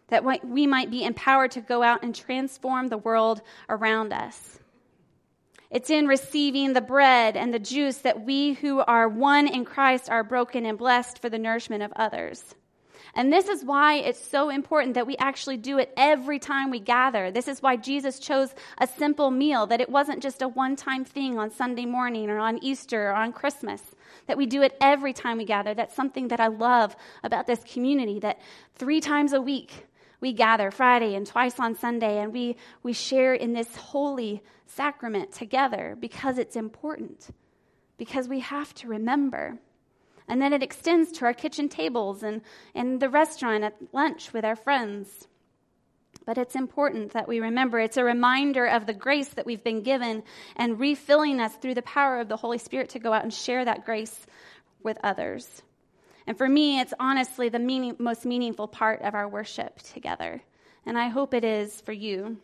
That 0.09 0.23
we 0.43 0.67
might 0.67 0.91
be 0.91 1.03
empowered 1.03 1.51
to 1.51 1.61
go 1.61 1.81
out 1.81 2.03
and 2.03 2.13
transform 2.13 2.87
the 2.87 2.97
world 2.97 3.41
around 3.69 4.13
us. 4.13 4.59
It's 5.71 5.89
in 5.89 6.07
receiving 6.07 6.73
the 6.73 6.81
bread 6.81 7.35
and 7.35 7.53
the 7.53 7.59
juice 7.59 7.97
that 7.97 8.23
we 8.23 8.53
who 8.53 8.79
are 8.79 9.09
one 9.09 9.47
in 9.47 9.65
Christ 9.65 10.09
are 10.09 10.23
broken 10.23 10.65
and 10.65 10.77
blessed 10.77 11.19
for 11.19 11.29
the 11.29 11.39
nourishment 11.39 11.83
of 11.83 11.91
others. 11.95 12.55
And 13.15 13.31
this 13.31 13.47
is 13.47 13.63
why 13.63 13.95
it's 13.95 14.23
so 14.23 14.49
important 14.49 14.93
that 14.93 15.07
we 15.07 15.15
actually 15.17 15.57
do 15.57 15.77
it 15.79 15.93
every 15.95 16.37
time 16.37 16.69
we 16.69 16.79
gather. 16.79 17.31
This 17.31 17.47
is 17.47 17.61
why 17.61 17.77
Jesus 17.77 18.19
chose 18.19 18.53
a 18.77 18.87
simple 18.87 19.31
meal, 19.31 19.65
that 19.67 19.81
it 19.81 19.89
wasn't 19.89 20.21
just 20.21 20.41
a 20.41 20.47
one 20.47 20.75
time 20.75 21.05
thing 21.05 21.39
on 21.39 21.49
Sunday 21.49 21.85
morning 21.85 22.29
or 22.29 22.39
on 22.39 22.61
Easter 22.61 23.09
or 23.09 23.13
on 23.13 23.31
Christmas, 23.31 23.81
that 24.27 24.37
we 24.37 24.45
do 24.45 24.61
it 24.61 24.77
every 24.81 25.13
time 25.13 25.37
we 25.37 25.45
gather. 25.45 25.73
That's 25.73 25.95
something 25.95 26.27
that 26.27 26.41
I 26.41 26.47
love 26.47 26.95
about 27.23 27.47
this 27.47 27.63
community, 27.63 28.19
that 28.19 28.39
three 28.75 28.99
times 28.99 29.31
a 29.31 29.41
week 29.41 29.87
we 30.25 30.33
gather 30.33 30.71
Friday 30.71 31.13
and 31.13 31.27
twice 31.27 31.59
on 31.59 31.75
Sunday, 31.75 32.17
and 32.17 32.33
we, 32.33 32.55
we 32.81 32.93
share 32.93 33.35
in 33.35 33.53
this 33.53 33.75
holy 33.75 34.41
sacrament 34.65 35.31
together 35.31 35.95
because 35.99 36.39
it's 36.39 36.55
important, 36.55 37.27
because 37.99 38.27
we 38.27 38.39
have 38.39 38.73
to 38.73 38.87
remember. 38.87 39.59
And 40.27 40.41
then 40.41 40.51
it 40.51 40.63
extends 40.63 41.11
to 41.11 41.25
our 41.25 41.33
kitchen 41.35 41.69
tables 41.69 42.23
and, 42.23 42.41
and 42.73 42.99
the 42.99 43.07
restaurant 43.07 43.65
at 43.65 43.75
lunch 43.93 44.33
with 44.33 44.43
our 44.43 44.55
friends. 44.55 45.27
But 46.25 46.39
it's 46.39 46.55
important 46.55 47.13
that 47.13 47.27
we 47.27 47.39
remember 47.39 47.77
it's 47.77 47.97
a 47.97 48.03
reminder 48.03 48.65
of 48.65 48.87
the 48.87 48.95
grace 48.95 49.29
that 49.29 49.45
we've 49.45 49.63
been 49.63 49.83
given 49.83 50.23
and 50.55 50.79
refilling 50.79 51.39
us 51.39 51.55
through 51.57 51.75
the 51.75 51.83
power 51.83 52.19
of 52.19 52.29
the 52.29 52.37
Holy 52.37 52.57
Spirit 52.57 52.89
to 52.89 52.99
go 52.99 53.13
out 53.13 53.21
and 53.21 53.31
share 53.31 53.63
that 53.63 53.85
grace 53.85 54.25
with 54.81 54.97
others. 55.03 55.61
And 56.27 56.37
for 56.37 56.49
me, 56.49 56.79
it's 56.79 56.93
honestly 56.99 57.49
the 57.49 57.59
meaning, 57.59 57.95
most 57.99 58.25
meaningful 58.25 58.67
part 58.67 59.01
of 59.01 59.13
our 59.13 59.27
worship 59.27 59.79
together. 59.81 60.41
And 60.85 60.97
I 60.97 61.09
hope 61.09 61.33
it 61.33 61.43
is 61.43 61.81
for 61.81 61.91
you. 61.91 62.37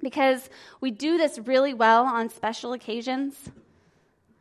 Because 0.00 0.48
we 0.80 0.90
do 0.90 1.16
this 1.18 1.38
really 1.38 1.74
well 1.74 2.04
on 2.04 2.28
special 2.28 2.72
occasions. 2.72 3.50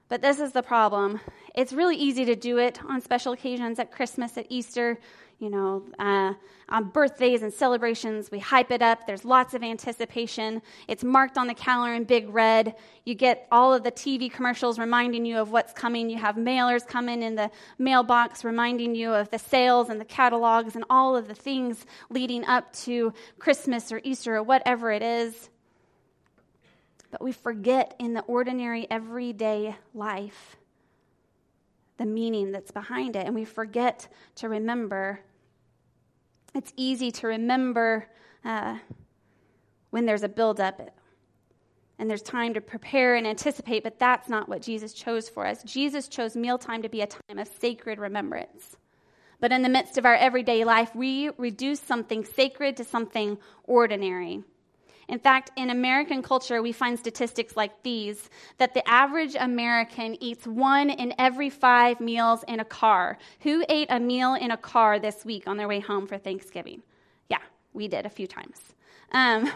But 0.10 0.22
this 0.22 0.40
is 0.40 0.52
the 0.52 0.64
problem 0.64 1.20
it's 1.56 1.72
really 1.72 1.96
easy 1.96 2.26
to 2.26 2.36
do 2.36 2.58
it 2.58 2.84
on 2.84 3.00
special 3.00 3.34
occasions 3.34 3.78
at 3.78 3.92
Christmas, 3.92 4.38
at 4.40 4.48
Easter, 4.50 5.00
you 5.44 5.50
know, 5.50 5.84
uh, 6.00 6.34
on 6.70 6.86
birthdays 6.86 7.42
and 7.44 7.54
celebrations. 7.54 8.32
We 8.32 8.40
hype 8.40 8.72
it 8.72 8.82
up. 8.82 9.06
There's 9.06 9.26
lots 9.26 9.54
of 9.54 9.62
anticipation. 9.62 10.62
It's 10.88 11.04
marked 11.04 11.38
on 11.38 11.48
the 11.48 11.54
calendar 11.54 11.94
in 11.96 12.06
big 12.06 12.30
red. 12.30 12.76
You 13.04 13.14
get 13.14 13.46
all 13.52 13.74
of 13.74 13.84
the 13.84 13.92
TV 13.92 14.32
commercials 14.32 14.80
reminding 14.80 15.26
you 15.26 15.40
of 15.40 15.52
what's 15.52 15.74
coming. 15.74 16.10
You 16.10 16.18
have 16.18 16.38
mailers 16.38 16.88
coming 16.88 17.22
in 17.22 17.36
the 17.36 17.52
mailbox 17.78 18.46
reminding 18.46 18.96
you 18.96 19.14
of 19.14 19.30
the 19.32 19.38
sales 19.38 19.90
and 19.90 20.00
the 20.00 20.06
catalogs 20.06 20.76
and 20.76 20.86
all 20.90 21.18
of 21.18 21.28
the 21.28 21.36
things 21.36 21.86
leading 22.10 22.46
up 22.46 22.72
to 22.84 23.14
Christmas 23.38 23.92
or 23.92 24.00
Easter 24.06 24.38
or 24.38 24.44
whatever 24.44 24.92
it 24.92 25.04
is. 25.04 25.50
But 27.12 27.22
we 27.22 27.34
forget 27.34 27.96
in 28.00 28.14
the 28.14 28.22
ordinary, 28.22 28.88
everyday 28.90 29.76
life 29.94 30.56
the 31.98 32.06
meaning 32.06 32.52
that's 32.52 32.72
behind 32.72 33.16
it, 33.16 33.26
and 33.26 33.36
we 33.36 33.46
forget 33.46 34.08
to 34.36 34.50
remember. 34.50 35.20
It's 36.54 36.72
easy 36.76 37.12
to 37.12 37.28
remember 37.28 38.08
uh, 38.46 38.78
when 39.90 40.06
there's 40.06 40.24
a 40.24 40.30
buildup 40.30 40.82
and 41.98 42.10
there's 42.10 42.22
time 42.22 42.54
to 42.54 42.62
prepare 42.62 43.16
and 43.16 43.26
anticipate, 43.26 43.84
but 43.84 44.00
that's 44.00 44.30
not 44.30 44.50
what 44.50 44.62
Jesus 44.62 44.94
chose 44.94 45.30
for 45.30 45.46
us. 45.46 45.64
Jesus 45.64 46.08
chose 46.08 46.36
mealtime 46.36 46.82
to 46.82 46.90
be 46.90 47.02
a 47.02 47.08
time 47.08 47.40
of 47.40 47.48
sacred 47.60 48.00
remembrance. 48.00 48.78
But 49.40 49.52
in 49.52 49.62
the 49.62 49.70
midst 49.70 49.98
of 49.98 50.06
our 50.06 50.16
everyday 50.16 50.64
life, 50.64 50.96
we 50.96 51.30
reduce 51.38 51.80
something 51.80 52.24
sacred 52.24 52.78
to 52.78 52.84
something 52.84 53.38
ordinary. 53.66 54.44
In 55.08 55.20
fact, 55.20 55.52
in 55.56 55.70
American 55.70 56.22
culture, 56.22 56.62
we 56.62 56.72
find 56.72 56.98
statistics 56.98 57.58
like 57.58 57.84
these 57.84 58.30
that 58.58 58.74
the 58.74 58.88
average 58.88 59.36
American 59.40 60.22
eats 60.24 60.48
one 60.48 60.90
in 60.90 61.14
every 61.18 61.50
five 61.50 62.00
meals 62.00 62.44
in 62.48 62.60
a 62.60 62.66
car. 62.66 63.18
Who 63.42 63.66
ate 63.70 63.88
a 63.90 64.00
meal 64.00 64.34
in 64.36 64.52
a 64.52 64.58
car 64.58 65.00
this 65.00 65.26
week 65.26 65.48
on 65.48 65.58
their 65.58 65.68
way 65.68 65.80
home 65.80 66.08
for 66.08 66.18
Thanksgiving? 66.18 66.82
Yeah, 67.30 67.40
we 67.74 67.88
did 67.88 68.06
a 68.06 68.10
few 68.10 68.28
times. 68.28 68.60
Um, 69.12 69.52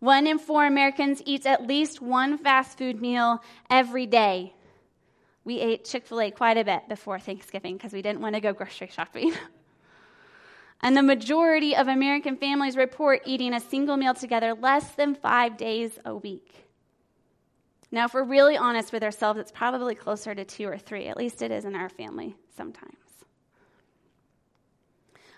one 0.00 0.26
in 0.26 0.38
four 0.38 0.66
Americans 0.66 1.22
eats 1.24 1.46
at 1.46 1.66
least 1.66 2.00
one 2.00 2.38
fast 2.38 2.78
food 2.78 3.00
meal 3.00 3.42
every 3.68 4.06
day. 4.06 4.54
We 5.44 5.60
ate 5.60 5.84
Chick 5.84 6.06
fil 6.06 6.20
A 6.20 6.30
quite 6.30 6.58
a 6.58 6.64
bit 6.64 6.88
before 6.88 7.18
Thanksgiving 7.18 7.76
because 7.76 7.92
we 7.92 8.02
didn't 8.02 8.20
want 8.20 8.34
to 8.34 8.40
go 8.40 8.52
grocery 8.52 8.88
shopping. 8.88 9.32
And 10.82 10.96
the 10.96 11.02
majority 11.02 11.76
of 11.76 11.88
American 11.88 12.36
families 12.36 12.76
report 12.76 13.22
eating 13.26 13.52
a 13.52 13.60
single 13.60 13.96
meal 13.96 14.14
together 14.14 14.54
less 14.54 14.92
than 14.92 15.14
five 15.14 15.56
days 15.56 15.98
a 16.04 16.16
week. 16.16 16.66
Now, 17.92 18.06
if 18.06 18.14
we're 18.14 18.22
really 18.22 18.56
honest 18.56 18.92
with 18.92 19.02
ourselves, 19.02 19.40
it's 19.40 19.50
probably 19.50 19.94
closer 19.94 20.34
to 20.34 20.44
two 20.44 20.66
or 20.66 20.78
three. 20.78 21.06
At 21.06 21.16
least 21.16 21.42
it 21.42 21.50
is 21.50 21.64
in 21.64 21.74
our 21.74 21.88
family 21.88 22.36
sometimes. 22.56 22.94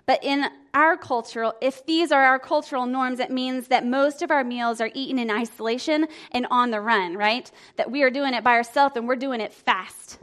But 0.04 0.22
in 0.24 0.46
our 0.74 0.96
cultural, 0.96 1.54
if 1.60 1.86
these 1.86 2.12
are 2.12 2.22
our 2.22 2.38
cultural 2.38 2.86
norms, 2.86 3.20
it 3.20 3.30
means 3.30 3.68
that 3.68 3.86
most 3.86 4.20
of 4.20 4.30
our 4.30 4.42
meals 4.42 4.80
are 4.80 4.90
eaten 4.94 5.18
in 5.18 5.30
isolation 5.30 6.08
and 6.32 6.46
on 6.50 6.70
the 6.70 6.80
run, 6.80 7.16
right? 7.16 7.50
That 7.76 7.90
we 7.90 8.02
are 8.02 8.10
doing 8.10 8.34
it 8.34 8.42
by 8.42 8.54
ourselves 8.54 8.96
and 8.96 9.06
we're 9.06 9.16
doing 9.16 9.40
it 9.40 9.52
fast. 9.52 10.18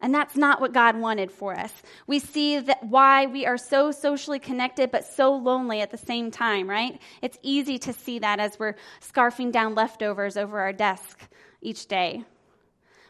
And 0.00 0.14
that's 0.14 0.36
not 0.36 0.60
what 0.60 0.72
God 0.72 0.96
wanted 0.96 1.32
for 1.32 1.58
us. 1.58 1.72
We 2.06 2.20
see 2.20 2.60
that 2.60 2.84
why 2.84 3.26
we 3.26 3.46
are 3.46 3.58
so 3.58 3.90
socially 3.90 4.38
connected 4.38 4.92
but 4.92 5.04
so 5.04 5.34
lonely 5.34 5.80
at 5.80 5.90
the 5.90 5.98
same 5.98 6.30
time, 6.30 6.70
right? 6.70 7.00
It's 7.20 7.38
easy 7.42 7.78
to 7.80 7.92
see 7.92 8.20
that 8.20 8.38
as 8.38 8.58
we're 8.58 8.76
scarfing 9.00 9.50
down 9.50 9.74
leftovers 9.74 10.36
over 10.36 10.60
our 10.60 10.72
desk 10.72 11.18
each 11.60 11.86
day. 11.86 12.24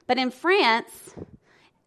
But 0.07 0.17
in 0.17 0.31
France, 0.31 1.15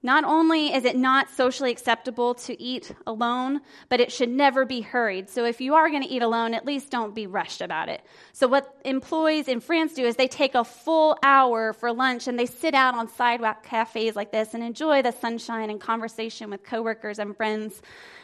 not 0.04 0.24
only 0.24 0.74
is 0.74 0.84
it 0.84 0.96
not 0.96 1.30
socially 1.30 1.70
acceptable 1.70 2.34
to 2.34 2.60
eat 2.60 2.92
alone, 3.06 3.62
but 3.88 4.00
it 4.00 4.12
should 4.12 4.30
never 4.30 4.66
be 4.66 4.82
hurried. 4.82 5.30
So 5.30 5.46
if 5.46 5.62
you 5.62 5.76
are 5.76 5.90
going 5.90 6.02
to 6.02 6.10
eat 6.10 6.24
alone, 6.24 6.56
at 6.56 6.66
least 6.66 6.90
don't 6.90 7.14
be 7.14 7.28
rushed 7.28 7.62
about 7.62 7.88
it. 7.88 8.02
So 8.34 8.48
what 8.48 8.76
employees 8.84 9.48
in 9.48 9.60
France 9.60 9.94
do 9.94 10.04
is 10.04 10.16
they 10.16 10.28
take 10.28 10.56
a 10.56 10.64
full 10.64 11.18
hour 11.22 11.74
for 11.74 11.94
lunch 11.94 12.28
and 12.28 12.40
they 12.40 12.48
sit 12.48 12.74
out 12.74 12.96
on 12.96 13.10
sidewalk 13.10 13.64
cafes 13.64 14.16
like 14.16 14.32
this 14.32 14.56
and 14.56 14.64
enjoy 14.64 15.04
the 15.04 15.12
sunshine 15.12 15.70
and 15.70 15.80
conversation 15.80 16.50
with 16.50 16.64
coworkers 16.64 17.20
and 17.20 17.38
friends, 17.38 17.80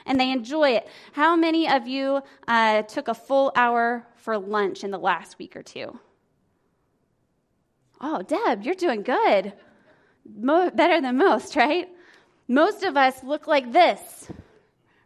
and 0.08 0.20
they 0.20 0.32
enjoy 0.32 0.72
it. 0.72 0.88
How 1.12 1.36
many 1.36 1.70
of 1.70 1.88
you 1.88 2.24
uh, 2.48 2.82
took 2.84 3.08
a 3.08 3.14
full 3.14 3.52
hour 3.56 4.08
for 4.16 4.40
lunch 4.40 4.84
in 4.84 4.90
the 4.90 4.98
last 4.98 5.38
week 5.38 5.56
or 5.56 5.62
two? 5.62 6.00
Oh, 8.02 8.24
Deb, 8.24 8.64
you're 8.64 8.76
doing 8.76 9.04
good 9.04 9.54
mo- 10.36 10.72
better 10.72 11.02
than 11.02 11.18
most, 11.18 11.56
right? 11.56 11.90
Most 12.48 12.84
of 12.84 12.96
us 12.96 13.24
look 13.24 13.46
like 13.46 13.74
this, 13.74 14.00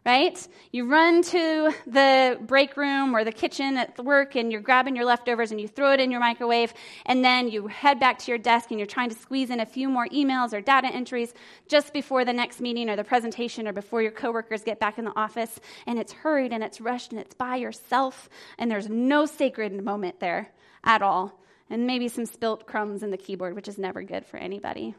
right? 0.06 0.48
You 0.70 0.88
run 0.88 1.22
to 1.22 1.72
the 1.86 2.38
break 2.40 2.76
room 2.76 3.14
or 3.14 3.24
the 3.24 3.32
kitchen 3.32 3.76
at 3.76 3.98
work 3.98 4.36
and 4.36 4.50
you're 4.50 4.60
grabbing 4.60 4.96
your 4.96 5.04
leftovers 5.04 5.50
and 5.50 5.60
you 5.60 5.68
throw 5.68 5.92
it 5.92 6.00
in 6.00 6.10
your 6.10 6.20
microwave 6.20 6.72
and 7.06 7.24
then 7.24 7.48
you 7.48 7.66
head 7.66 8.00
back 8.00 8.18
to 8.20 8.30
your 8.30 8.38
desk 8.38 8.70
and 8.70 8.78
you're 8.78 8.86
trying 8.86 9.10
to 9.10 9.16
squeeze 9.16 9.50
in 9.50 9.60
a 9.60 9.66
few 9.66 9.88
more 9.88 10.06
emails 10.08 10.52
or 10.52 10.60
data 10.60 10.88
entries 10.88 11.34
just 11.68 11.92
before 11.92 12.24
the 12.24 12.32
next 12.32 12.60
meeting 12.60 12.88
or 12.88 12.96
the 12.96 13.04
presentation 13.04 13.66
or 13.66 13.72
before 13.72 14.02
your 14.02 14.12
coworkers 14.12 14.62
get 14.62 14.80
back 14.80 14.98
in 14.98 15.04
the 15.04 15.16
office 15.16 15.60
and 15.86 15.98
it's 15.98 16.12
hurried 16.12 16.52
and 16.52 16.62
it's 16.62 16.80
rushed 16.80 17.12
and 17.12 17.20
it's 17.20 17.34
by 17.34 17.56
yourself 17.56 18.28
and 18.58 18.70
there's 18.70 18.88
no 18.88 19.26
sacred 19.26 19.84
moment 19.84 20.20
there 20.20 20.52
at 20.84 21.02
all. 21.02 21.40
And 21.70 21.86
maybe 21.86 22.08
some 22.08 22.26
spilt 22.26 22.66
crumbs 22.66 23.02
in 23.02 23.10
the 23.10 23.16
keyboard, 23.16 23.54
which 23.54 23.66
is 23.66 23.78
never 23.78 24.02
good 24.02 24.26
for 24.26 24.36
anybody. 24.36 24.94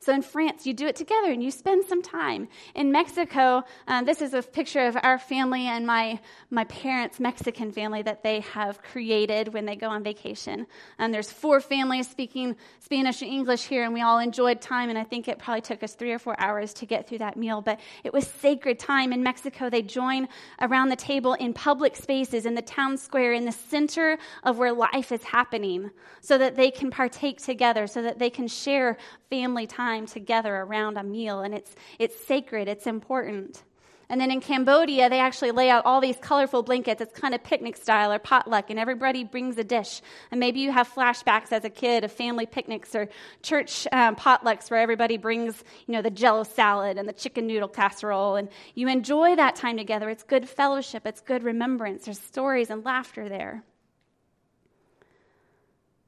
So 0.00 0.12
in 0.12 0.22
France, 0.22 0.66
you 0.66 0.74
do 0.74 0.86
it 0.86 0.96
together 0.96 1.30
and 1.30 1.42
you 1.42 1.50
spend 1.50 1.84
some 1.86 2.02
time. 2.02 2.48
In 2.74 2.92
Mexico, 2.92 3.64
um, 3.88 4.04
this 4.04 4.22
is 4.22 4.32
a 4.32 4.42
picture 4.42 4.86
of 4.86 4.96
our 5.02 5.18
family 5.18 5.66
and 5.66 5.86
my, 5.86 6.20
my 6.50 6.64
parents' 6.64 7.18
Mexican 7.18 7.72
family 7.72 8.02
that 8.02 8.22
they 8.22 8.40
have 8.40 8.80
created 8.80 9.52
when 9.52 9.66
they 9.66 9.74
go 9.74 9.88
on 9.88 10.04
vacation. 10.04 10.66
And 10.98 11.12
there's 11.12 11.32
four 11.32 11.60
families 11.60 12.08
speaking 12.08 12.56
Spanish 12.78 13.22
and 13.22 13.30
English 13.30 13.64
here, 13.64 13.82
and 13.82 13.92
we 13.92 14.02
all 14.02 14.18
enjoyed 14.18 14.60
time. 14.60 14.88
And 14.88 14.98
I 14.98 15.04
think 15.04 15.26
it 15.26 15.38
probably 15.38 15.62
took 15.62 15.82
us 15.82 15.94
three 15.94 16.12
or 16.12 16.18
four 16.18 16.38
hours 16.38 16.72
to 16.74 16.86
get 16.86 17.08
through 17.08 17.18
that 17.18 17.36
meal. 17.36 17.60
But 17.60 17.80
it 18.04 18.12
was 18.12 18.26
sacred 18.26 18.78
time. 18.78 19.12
In 19.12 19.24
Mexico, 19.24 19.68
they 19.68 19.82
join 19.82 20.28
around 20.60 20.90
the 20.90 20.96
table 20.96 21.34
in 21.34 21.52
public 21.54 21.96
spaces, 21.96 22.46
in 22.46 22.54
the 22.54 22.62
town 22.62 22.98
square, 22.98 23.32
in 23.32 23.44
the 23.44 23.52
center 23.52 24.16
of 24.44 24.58
where 24.58 24.72
life 24.72 25.10
is 25.10 25.24
happening, 25.24 25.90
so 26.20 26.38
that 26.38 26.54
they 26.54 26.70
can 26.70 26.90
partake 26.90 27.42
together, 27.42 27.88
so 27.88 28.02
that 28.02 28.18
they 28.18 28.30
can 28.30 28.46
share 28.46 28.96
family 29.28 29.66
time 29.66 29.87
together 30.06 30.54
around 30.54 30.96
a 30.96 31.02
meal. 31.02 31.40
And 31.40 31.54
it's, 31.54 31.74
it's 31.98 32.26
sacred, 32.26 32.68
it's 32.68 32.86
important. 32.86 33.62
And 34.10 34.18
then 34.18 34.30
in 34.30 34.40
Cambodia, 34.40 35.10
they 35.10 35.20
actually 35.20 35.50
lay 35.50 35.68
out 35.68 35.84
all 35.84 36.00
these 36.00 36.16
colorful 36.16 36.62
blankets. 36.62 37.02
It's 37.02 37.18
kind 37.18 37.34
of 37.34 37.44
picnic 37.44 37.76
style 37.76 38.10
or 38.10 38.18
potluck, 38.18 38.70
and 38.70 38.78
everybody 38.78 39.22
brings 39.22 39.58
a 39.58 39.64
dish. 39.64 40.00
And 40.30 40.40
maybe 40.40 40.60
you 40.60 40.72
have 40.72 40.88
flashbacks 40.88 41.52
as 41.52 41.64
a 41.64 41.70
kid 41.70 42.04
of 42.04 42.12
family 42.12 42.46
picnics 42.46 42.94
or 42.94 43.08
church 43.42 43.86
um, 43.92 44.16
potlucks 44.16 44.70
where 44.70 44.80
everybody 44.80 45.18
brings, 45.18 45.62
you 45.86 45.92
know, 45.92 46.00
the 46.00 46.10
jello 46.10 46.44
salad 46.44 46.96
and 46.96 47.06
the 47.06 47.12
chicken 47.12 47.46
noodle 47.46 47.68
casserole. 47.68 48.36
And 48.36 48.48
you 48.74 48.88
enjoy 48.88 49.36
that 49.36 49.56
time 49.56 49.76
together. 49.76 50.08
It's 50.08 50.22
good 50.22 50.48
fellowship, 50.48 51.06
it's 51.06 51.20
good 51.20 51.42
remembrance. 51.42 52.06
There's 52.06 52.18
stories 52.18 52.70
and 52.70 52.82
laughter 52.86 53.28
there. 53.28 53.62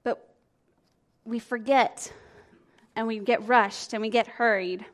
But 0.05 0.27
we 1.27 1.39
forget 1.39 2.11
and 2.97 3.07
we 3.07 3.19
get 3.19 3.47
rushed 3.47 3.93
and 3.93 4.03
we 4.03 4.11
get 4.11 4.27
hurried. 4.27 4.85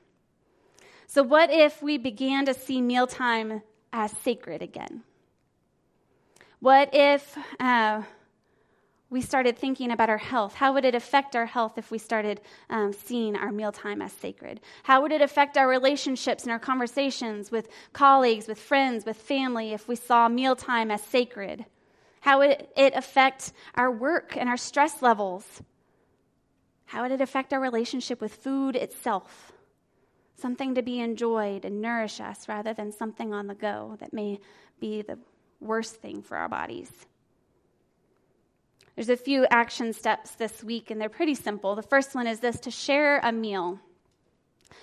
So, 1.06 1.22
what 1.22 1.50
if 1.50 1.82
we 1.82 1.98
began 1.98 2.46
to 2.46 2.54
see 2.54 2.80
mealtime 2.80 3.62
as 3.92 4.10
sacred 4.18 4.62
again? 4.62 5.02
What 6.60 6.90
if 6.92 7.38
uh, 7.60 8.02
we 9.08 9.20
started 9.20 9.56
thinking 9.56 9.90
about 9.90 10.10
our 10.10 10.18
health? 10.18 10.54
How 10.54 10.72
would 10.72 10.84
it 10.84 10.94
affect 10.94 11.36
our 11.36 11.46
health 11.46 11.78
if 11.78 11.90
we 11.90 11.98
started 11.98 12.40
um, 12.68 12.92
seeing 12.92 13.36
our 13.36 13.52
mealtime 13.52 14.02
as 14.02 14.12
sacred? 14.12 14.60
How 14.82 15.02
would 15.02 15.12
it 15.12 15.22
affect 15.22 15.56
our 15.56 15.68
relationships 15.68 16.42
and 16.42 16.50
our 16.50 16.58
conversations 16.58 17.52
with 17.52 17.68
colleagues, 17.92 18.48
with 18.48 18.58
friends, 18.58 19.04
with 19.04 19.16
family 19.16 19.72
if 19.72 19.86
we 19.86 19.96
saw 19.96 20.28
mealtime 20.28 20.90
as 20.90 21.02
sacred? 21.02 21.66
How 22.20 22.38
would 22.38 22.66
it 22.76 22.92
affect 22.96 23.52
our 23.76 23.90
work 23.90 24.36
and 24.36 24.48
our 24.48 24.56
stress 24.56 25.02
levels? 25.02 25.62
How 26.86 27.02
would 27.02 27.12
it 27.12 27.20
affect 27.20 27.52
our 27.52 27.60
relationship 27.60 28.20
with 28.20 28.34
food 28.34 28.76
itself? 28.76 29.52
Something 30.36 30.74
to 30.74 30.82
be 30.82 31.00
enjoyed 31.00 31.64
and 31.64 31.80
nourish 31.80 32.20
us 32.20 32.48
rather 32.48 32.72
than 32.74 32.92
something 32.92 33.34
on 33.34 33.46
the 33.46 33.54
go 33.54 33.96
that 34.00 34.12
may 34.12 34.40
be 34.80 35.02
the 35.02 35.18
worst 35.60 35.96
thing 35.96 36.22
for 36.22 36.36
our 36.36 36.48
bodies. 36.48 36.90
There's 38.94 39.08
a 39.08 39.16
few 39.16 39.46
action 39.50 39.92
steps 39.92 40.32
this 40.32 40.64
week, 40.64 40.90
and 40.90 41.00
they're 41.00 41.08
pretty 41.08 41.34
simple. 41.34 41.74
The 41.74 41.82
first 41.82 42.14
one 42.14 42.26
is 42.26 42.40
this 42.40 42.60
to 42.60 42.70
share 42.70 43.18
a 43.18 43.30
meal. 43.30 43.78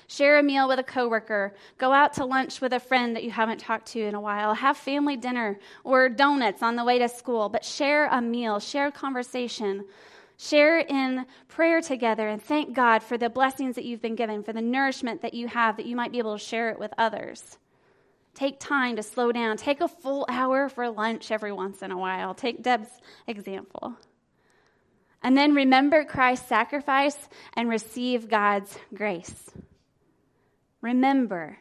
Share 0.08 0.38
a 0.38 0.44
meal 0.44 0.68
with 0.68 0.80
a 0.80 0.84
coworker. 0.84 1.56
Go 1.78 1.92
out 1.92 2.14
to 2.14 2.26
lunch 2.26 2.62
with 2.62 2.74
a 2.74 2.80
friend 2.80 3.16
that 3.16 3.24
you 3.24 3.32
haven't 3.32 3.60
talked 3.60 3.88
to 3.94 4.02
in 4.02 4.14
a 4.14 4.22
while. 4.22 4.54
Have 4.54 4.78
family 4.78 5.18
dinner 5.18 5.60
or 5.84 6.10
donuts 6.10 6.62
on 6.62 6.76
the 6.76 6.84
way 6.84 7.00
to 7.00 7.10
school, 7.10 7.50
but 7.50 7.66
share 7.66 8.08
a 8.08 8.22
meal, 8.22 8.60
share 8.60 8.88
a 8.88 8.92
conversation. 8.92 9.86
Share 10.44 10.80
in 10.80 11.26
prayer 11.48 11.80
together 11.80 12.28
and 12.28 12.44
thank 12.44 12.76
God 12.76 13.02
for 13.02 13.18
the 13.18 13.30
blessings 13.30 13.76
that 13.76 13.86
you've 13.86 14.02
been 14.02 14.16
given, 14.16 14.44
for 14.44 14.52
the 14.52 14.62
nourishment 14.62 15.22
that 15.22 15.34
you 15.34 15.48
have, 15.48 15.78
that 15.78 15.86
you 15.86 15.96
might 15.96 16.12
be 16.12 16.18
able 16.18 16.38
to 16.38 16.44
share 16.44 16.70
it 16.70 16.78
with 16.78 16.94
others. 16.98 17.58
Take 18.34 18.60
time 18.60 18.98
to 18.98 19.04
slow 19.04 19.32
down. 19.32 19.56
Take 19.56 19.80
a 19.80 19.88
full 19.88 20.26
hour 20.28 20.68
for 20.68 20.90
lunch 20.90 21.32
every 21.32 21.54
once 21.54 21.82
in 21.82 21.92
a 21.92 21.98
while. 21.98 22.34
Take 22.34 22.62
Deb's 22.62 22.90
example. 23.26 23.96
And 25.22 25.38
then 25.38 25.56
remember 25.56 26.04
Christ's 26.04 26.50
sacrifice 26.50 27.18
and 27.54 27.70
receive 27.70 28.28
God's 28.28 28.78
grace. 28.94 29.50
Remember, 30.82 31.60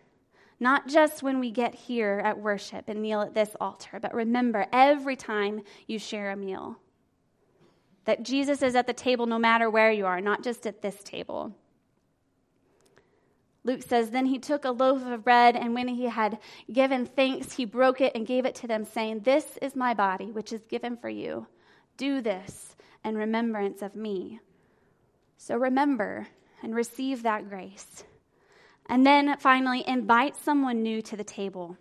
not 0.58 0.88
just 0.88 1.22
when 1.22 1.38
we 1.38 1.52
get 1.52 1.76
here 1.76 2.20
at 2.24 2.40
worship 2.40 2.88
and 2.88 3.00
kneel 3.00 3.20
at 3.20 3.34
this 3.34 3.54
altar, 3.60 4.00
but 4.00 4.12
remember 4.12 4.66
every 4.72 5.14
time 5.14 5.62
you 5.86 6.00
share 6.00 6.32
a 6.32 6.36
meal. 6.36 6.78
That 8.04 8.22
Jesus 8.22 8.62
is 8.62 8.74
at 8.74 8.86
the 8.86 8.92
table 8.92 9.26
no 9.26 9.38
matter 9.38 9.70
where 9.70 9.92
you 9.92 10.06
are, 10.06 10.20
not 10.20 10.42
just 10.42 10.66
at 10.66 10.82
this 10.82 11.02
table. 11.02 11.54
Luke 13.64 13.82
says, 13.82 14.10
Then 14.10 14.26
he 14.26 14.38
took 14.38 14.64
a 14.64 14.70
loaf 14.70 15.06
of 15.06 15.24
bread, 15.24 15.56
and 15.56 15.74
when 15.74 15.88
he 15.88 16.04
had 16.04 16.38
given 16.72 17.06
thanks, 17.06 17.52
he 17.52 17.64
broke 17.64 18.00
it 18.00 18.12
and 18.14 18.26
gave 18.26 18.44
it 18.44 18.56
to 18.56 18.66
them, 18.66 18.84
saying, 18.84 19.20
This 19.20 19.56
is 19.62 19.76
my 19.76 19.94
body, 19.94 20.32
which 20.32 20.52
is 20.52 20.66
given 20.66 20.96
for 20.96 21.08
you. 21.08 21.46
Do 21.96 22.20
this 22.20 22.74
in 23.04 23.16
remembrance 23.16 23.82
of 23.82 23.94
me. 23.94 24.40
So 25.36 25.56
remember 25.56 26.26
and 26.62 26.74
receive 26.74 27.22
that 27.22 27.48
grace. 27.48 28.04
And 28.86 29.06
then 29.06 29.36
finally, 29.38 29.84
invite 29.86 30.36
someone 30.36 30.82
new 30.82 31.02
to 31.02 31.16
the 31.16 31.24
table. 31.24 31.76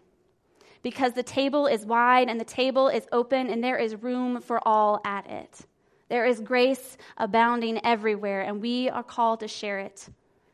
Because 0.84 1.14
the 1.14 1.24
table 1.24 1.68
is 1.68 1.86
wide 1.86 2.30
and 2.30 2.40
the 2.40 2.46
table 2.46 2.90
is 2.90 3.08
open, 3.12 3.50
and 3.50 3.64
there 3.64 3.78
is 3.78 3.96
room 3.96 4.42
for 4.42 4.60
all 4.68 5.02
at 5.06 5.28
it. 5.28 5.66
There 6.12 6.26
is 6.26 6.42
grace 6.42 6.98
abounding 7.16 7.80
everywhere, 7.86 8.42
and 8.42 8.62
we 8.62 8.90
are 8.90 9.02
called 9.02 9.40
to 9.40 9.48
share 9.48 9.80
it. 9.80 10.10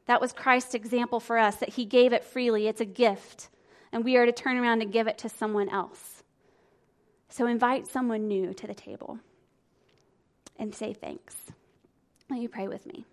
That 0.05 0.21
was 0.21 0.31
Christ's 0.31 0.75
example 0.75 1.19
for 1.19 1.35
us, 1.39 1.55
that 1.55 1.69
he 1.69 1.83
gave 1.83 2.13
it 2.13 2.23
freely. 2.23 2.67
It's 2.67 2.79
a 2.79 2.85
gift, 2.85 3.49
and 3.91 4.05
we 4.05 4.17
are 4.17 4.27
to 4.27 4.31
turn 4.31 4.57
around 4.57 4.83
and 4.83 4.91
give 4.91 5.07
it 5.07 5.17
to 5.17 5.29
someone 5.29 5.67
else. 5.69 6.21
So 7.29 7.47
invite 7.47 7.87
someone 7.87 8.27
new 8.27 8.53
to 8.53 8.67
the 8.67 8.75
table 8.75 9.17
and 10.59 10.75
say 10.75 10.93
thanks. 10.93 11.35
Will 12.29 12.37
you 12.37 12.49
pray 12.49 12.67
with 12.67 12.85
me? 12.85 13.07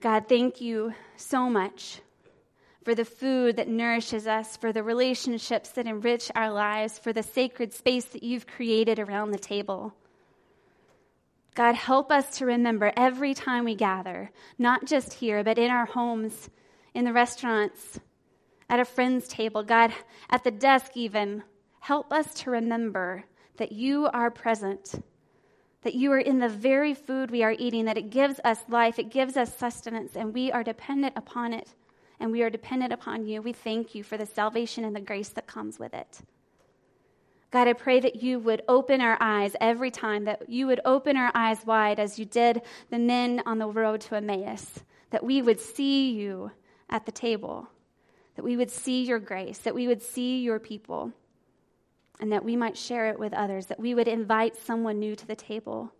God, 0.00 0.28
thank 0.28 0.60
you 0.60 0.94
so 1.16 1.50
much 1.50 2.00
for 2.86 2.94
the 2.94 3.04
food 3.04 3.56
that 3.56 3.66
nourishes 3.66 4.28
us, 4.28 4.56
for 4.56 4.72
the 4.72 4.80
relationships 4.80 5.70
that 5.70 5.88
enrich 5.88 6.30
our 6.36 6.52
lives, 6.52 7.00
for 7.00 7.12
the 7.12 7.20
sacred 7.20 7.72
space 7.72 8.04
that 8.04 8.22
you've 8.22 8.46
created 8.46 9.00
around 9.00 9.32
the 9.32 9.38
table. 9.40 9.92
God, 11.56 11.74
help 11.74 12.12
us 12.12 12.38
to 12.38 12.46
remember 12.46 12.92
every 12.96 13.34
time 13.34 13.64
we 13.64 13.74
gather, 13.74 14.30
not 14.56 14.84
just 14.84 15.14
here, 15.14 15.42
but 15.42 15.58
in 15.58 15.68
our 15.68 15.86
homes, 15.86 16.48
in 16.94 17.04
the 17.04 17.12
restaurants, 17.12 17.98
at 18.70 18.78
a 18.78 18.84
friend's 18.84 19.26
table, 19.26 19.64
God, 19.64 19.92
at 20.30 20.44
the 20.44 20.52
desk, 20.52 20.92
even. 20.94 21.42
Help 21.80 22.12
us 22.12 22.32
to 22.34 22.52
remember 22.52 23.24
that 23.56 23.72
you 23.72 24.06
are 24.12 24.30
present, 24.30 25.02
that 25.82 25.94
you 25.94 26.12
are 26.12 26.20
in 26.20 26.38
the 26.38 26.48
very 26.48 26.94
food 26.94 27.32
we 27.32 27.42
are 27.42 27.56
eating, 27.58 27.86
that 27.86 27.98
it 27.98 28.10
gives 28.10 28.38
us 28.44 28.60
life, 28.68 29.00
it 29.00 29.10
gives 29.10 29.36
us 29.36 29.58
sustenance, 29.58 30.14
and 30.14 30.32
we 30.32 30.52
are 30.52 30.62
dependent 30.62 31.14
upon 31.16 31.52
it 31.52 31.74
and 32.20 32.32
we 32.32 32.42
are 32.42 32.50
dependent 32.50 32.92
upon 32.92 33.26
you. 33.26 33.42
We 33.42 33.52
thank 33.52 33.94
you 33.94 34.02
for 34.02 34.16
the 34.16 34.26
salvation 34.26 34.84
and 34.84 34.94
the 34.94 35.00
grace 35.00 35.28
that 35.30 35.46
comes 35.46 35.78
with 35.78 35.94
it. 35.94 36.20
God, 37.50 37.68
I 37.68 37.74
pray 37.74 38.00
that 38.00 38.22
you 38.22 38.38
would 38.40 38.62
open 38.68 39.00
our 39.00 39.16
eyes 39.20 39.54
every 39.60 39.90
time, 39.90 40.24
that 40.24 40.48
you 40.48 40.66
would 40.66 40.80
open 40.84 41.16
our 41.16 41.30
eyes 41.34 41.64
wide 41.64 42.00
as 42.00 42.18
you 42.18 42.24
did 42.24 42.62
the 42.90 42.98
men 42.98 43.42
on 43.46 43.58
the 43.58 43.68
road 43.68 44.00
to 44.02 44.16
Emmaus, 44.16 44.80
that 45.10 45.24
we 45.24 45.40
would 45.40 45.60
see 45.60 46.10
you 46.10 46.50
at 46.90 47.06
the 47.06 47.12
table, 47.12 47.68
that 48.34 48.44
we 48.44 48.56
would 48.56 48.70
see 48.70 49.04
your 49.04 49.18
grace, 49.18 49.58
that 49.58 49.74
we 49.74 49.86
would 49.86 50.02
see 50.02 50.42
your 50.42 50.58
people, 50.58 51.12
and 52.20 52.32
that 52.32 52.44
we 52.44 52.56
might 52.56 52.76
share 52.76 53.10
it 53.10 53.18
with 53.18 53.32
others, 53.32 53.66
that 53.66 53.80
we 53.80 53.94
would 53.94 54.08
invite 54.08 54.56
someone 54.56 54.98
new 54.98 55.14
to 55.14 55.26
the 55.26 55.36
table 55.36 55.92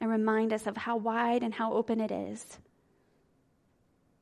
and 0.00 0.10
remind 0.10 0.52
us 0.52 0.66
of 0.66 0.76
how 0.76 0.96
wide 0.96 1.42
and 1.42 1.54
how 1.54 1.72
open 1.74 2.00
it 2.00 2.10
is. 2.10 2.58